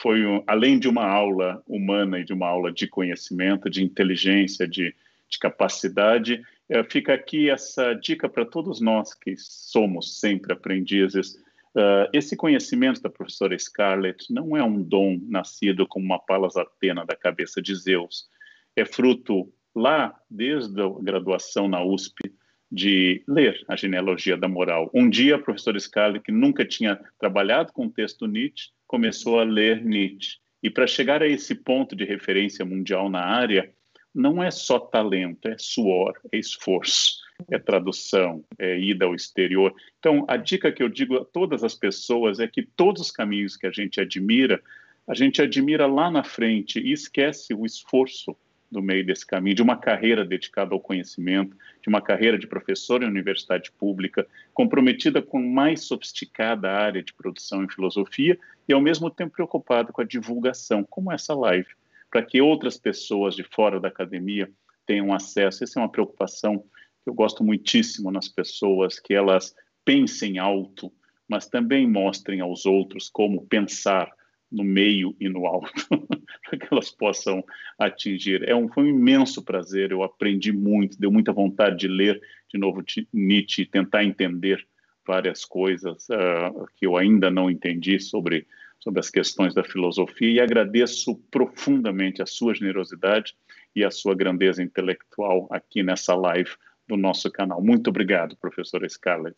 [0.00, 4.66] Foi, um, além de uma aula humana e de uma aula de conhecimento, de inteligência,
[4.66, 4.94] de,
[5.28, 11.36] de capacidade, é, fica aqui essa dica para todos nós que somos sempre aprendizes.
[11.78, 17.06] Uh, esse conhecimento da professora Scarlett não é um dom nascido como uma palas atena
[17.06, 18.26] da cabeça de Zeus.
[18.74, 22.34] É fruto lá, desde a graduação na USP,
[22.68, 24.90] de ler a genealogia da moral.
[24.92, 29.44] Um dia, a professora Scarlett, que nunca tinha trabalhado com o texto Nietzsche, começou a
[29.44, 30.38] ler Nietzsche.
[30.60, 33.72] E para chegar a esse ponto de referência mundial na área,
[34.12, 37.20] não é só talento, é suor, é esforço,
[37.50, 39.74] é tradução, é ida ao exterior.
[39.98, 43.56] Então, a dica que eu digo a todas as pessoas é que todos os caminhos
[43.56, 44.60] que a gente admira,
[45.06, 48.36] a gente admira lá na frente e esquece o esforço
[48.70, 53.02] do meio desse caminho, de uma carreira dedicada ao conhecimento, de uma carreira de professor
[53.02, 59.10] em universidade pública, comprometida com mais sofisticada área de produção em filosofia e, ao mesmo
[59.10, 61.68] tempo, preocupada com a divulgação, como essa live,
[62.10, 64.50] para que outras pessoas de fora da academia
[64.84, 65.64] tenham acesso.
[65.64, 66.62] Essa é uma preocupação
[67.02, 70.92] que eu gosto muitíssimo nas pessoas, que elas pensem alto,
[71.28, 74.10] mas também mostrem aos outros como pensar
[74.50, 75.70] no meio e no alto,
[76.48, 77.44] para que elas possam
[77.78, 78.48] atingir.
[78.48, 82.58] É um, foi um imenso prazer, eu aprendi muito, deu muita vontade de ler de
[82.58, 82.82] novo
[83.12, 84.66] Nietzsche, tentar entender
[85.06, 88.46] várias coisas uh, que eu ainda não entendi sobre,
[88.78, 93.34] sobre as questões da filosofia e agradeço profundamente a sua generosidade
[93.74, 96.50] e a sua grandeza intelectual aqui nessa live
[96.88, 97.62] do nosso canal.
[97.62, 99.36] Muito obrigado, professora Scarlett.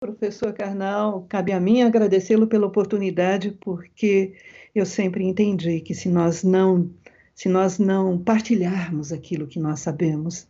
[0.00, 4.34] Professor Carnal, cabe a mim agradecê-lo pela oportunidade, porque
[4.74, 6.90] eu sempre entendi que se nós não
[7.34, 10.48] se nós não partilharmos aquilo que nós sabemos,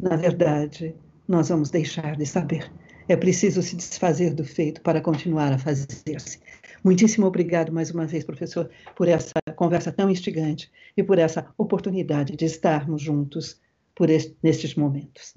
[0.00, 0.94] na verdade,
[1.28, 2.72] nós vamos deixar de saber.
[3.06, 6.40] É preciso se desfazer do feito para continuar a fazer-se.
[6.82, 12.34] Muitíssimo obrigado mais uma vez, professor, por essa conversa tão instigante e por essa oportunidade
[12.36, 13.60] de estarmos juntos
[13.94, 15.34] por este, nestes momentos.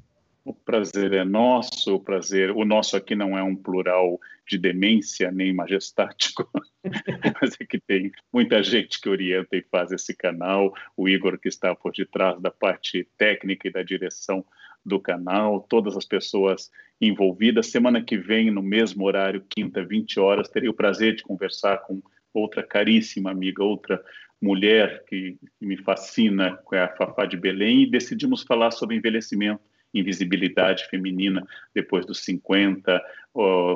[0.47, 4.17] O prazer é nosso, o prazer, o nosso aqui não é um plural
[4.47, 6.49] de demência nem majestático,
[7.41, 11.49] mas é que tem muita gente que orienta e faz esse canal, o Igor que
[11.49, 14.45] está por detrás da parte técnica e da direção
[14.85, 16.71] do canal, todas as pessoas
[17.01, 17.67] envolvidas.
[17.67, 22.01] Semana que vem, no mesmo horário, quinta, 20 horas, terei o prazer de conversar com
[22.33, 24.01] outra caríssima amiga, outra
[24.41, 28.95] mulher que, que me fascina, que é a Fafá de Belém, e decidimos falar sobre
[28.95, 29.66] envelhecimento
[29.97, 33.01] invisibilidade feminina depois dos 50,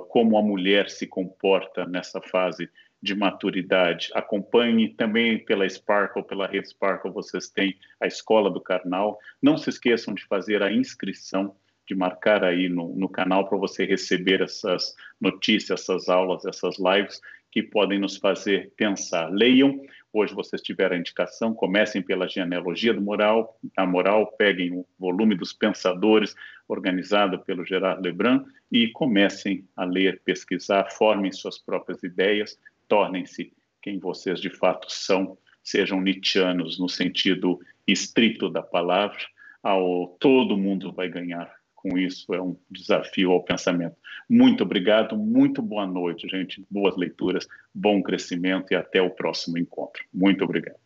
[0.09, 2.69] como a mulher se comporta nessa fase
[3.01, 4.09] de maturidade.
[4.13, 9.17] Acompanhe também pela Sparkle, pela rede Sparkle, vocês têm a Escola do Carnal.
[9.41, 11.55] Não se esqueçam de fazer a inscrição,
[11.87, 17.19] de marcar aí no, no canal para você receber essas notícias, essas aulas, essas lives
[17.51, 19.29] que podem nos fazer pensar.
[19.29, 19.81] Leiam
[20.13, 25.35] Hoje vocês tiveram a indicação, comecem pela genealogia do moral, a moral, peguem o volume
[25.35, 26.35] dos pensadores,
[26.67, 32.59] organizado pelo Gerard Lebrun, e comecem a ler, pesquisar, formem suas próprias ideias,
[32.89, 39.17] tornem-se quem vocês de fato são, sejam nietzschianos no sentido estrito da palavra,
[39.63, 43.95] ao todo mundo vai ganhar com isso, é um desafio ao pensamento.
[44.29, 46.63] Muito obrigado, muito boa noite, gente.
[46.69, 50.03] Boas leituras, bom crescimento e até o próximo encontro.
[50.13, 50.79] Muito obrigado.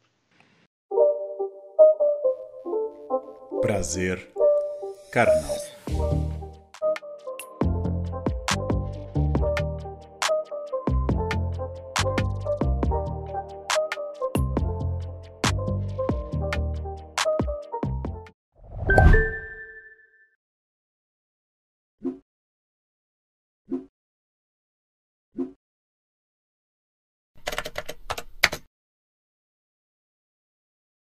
[3.61, 4.27] Prazer
[5.11, 6.34] carnal.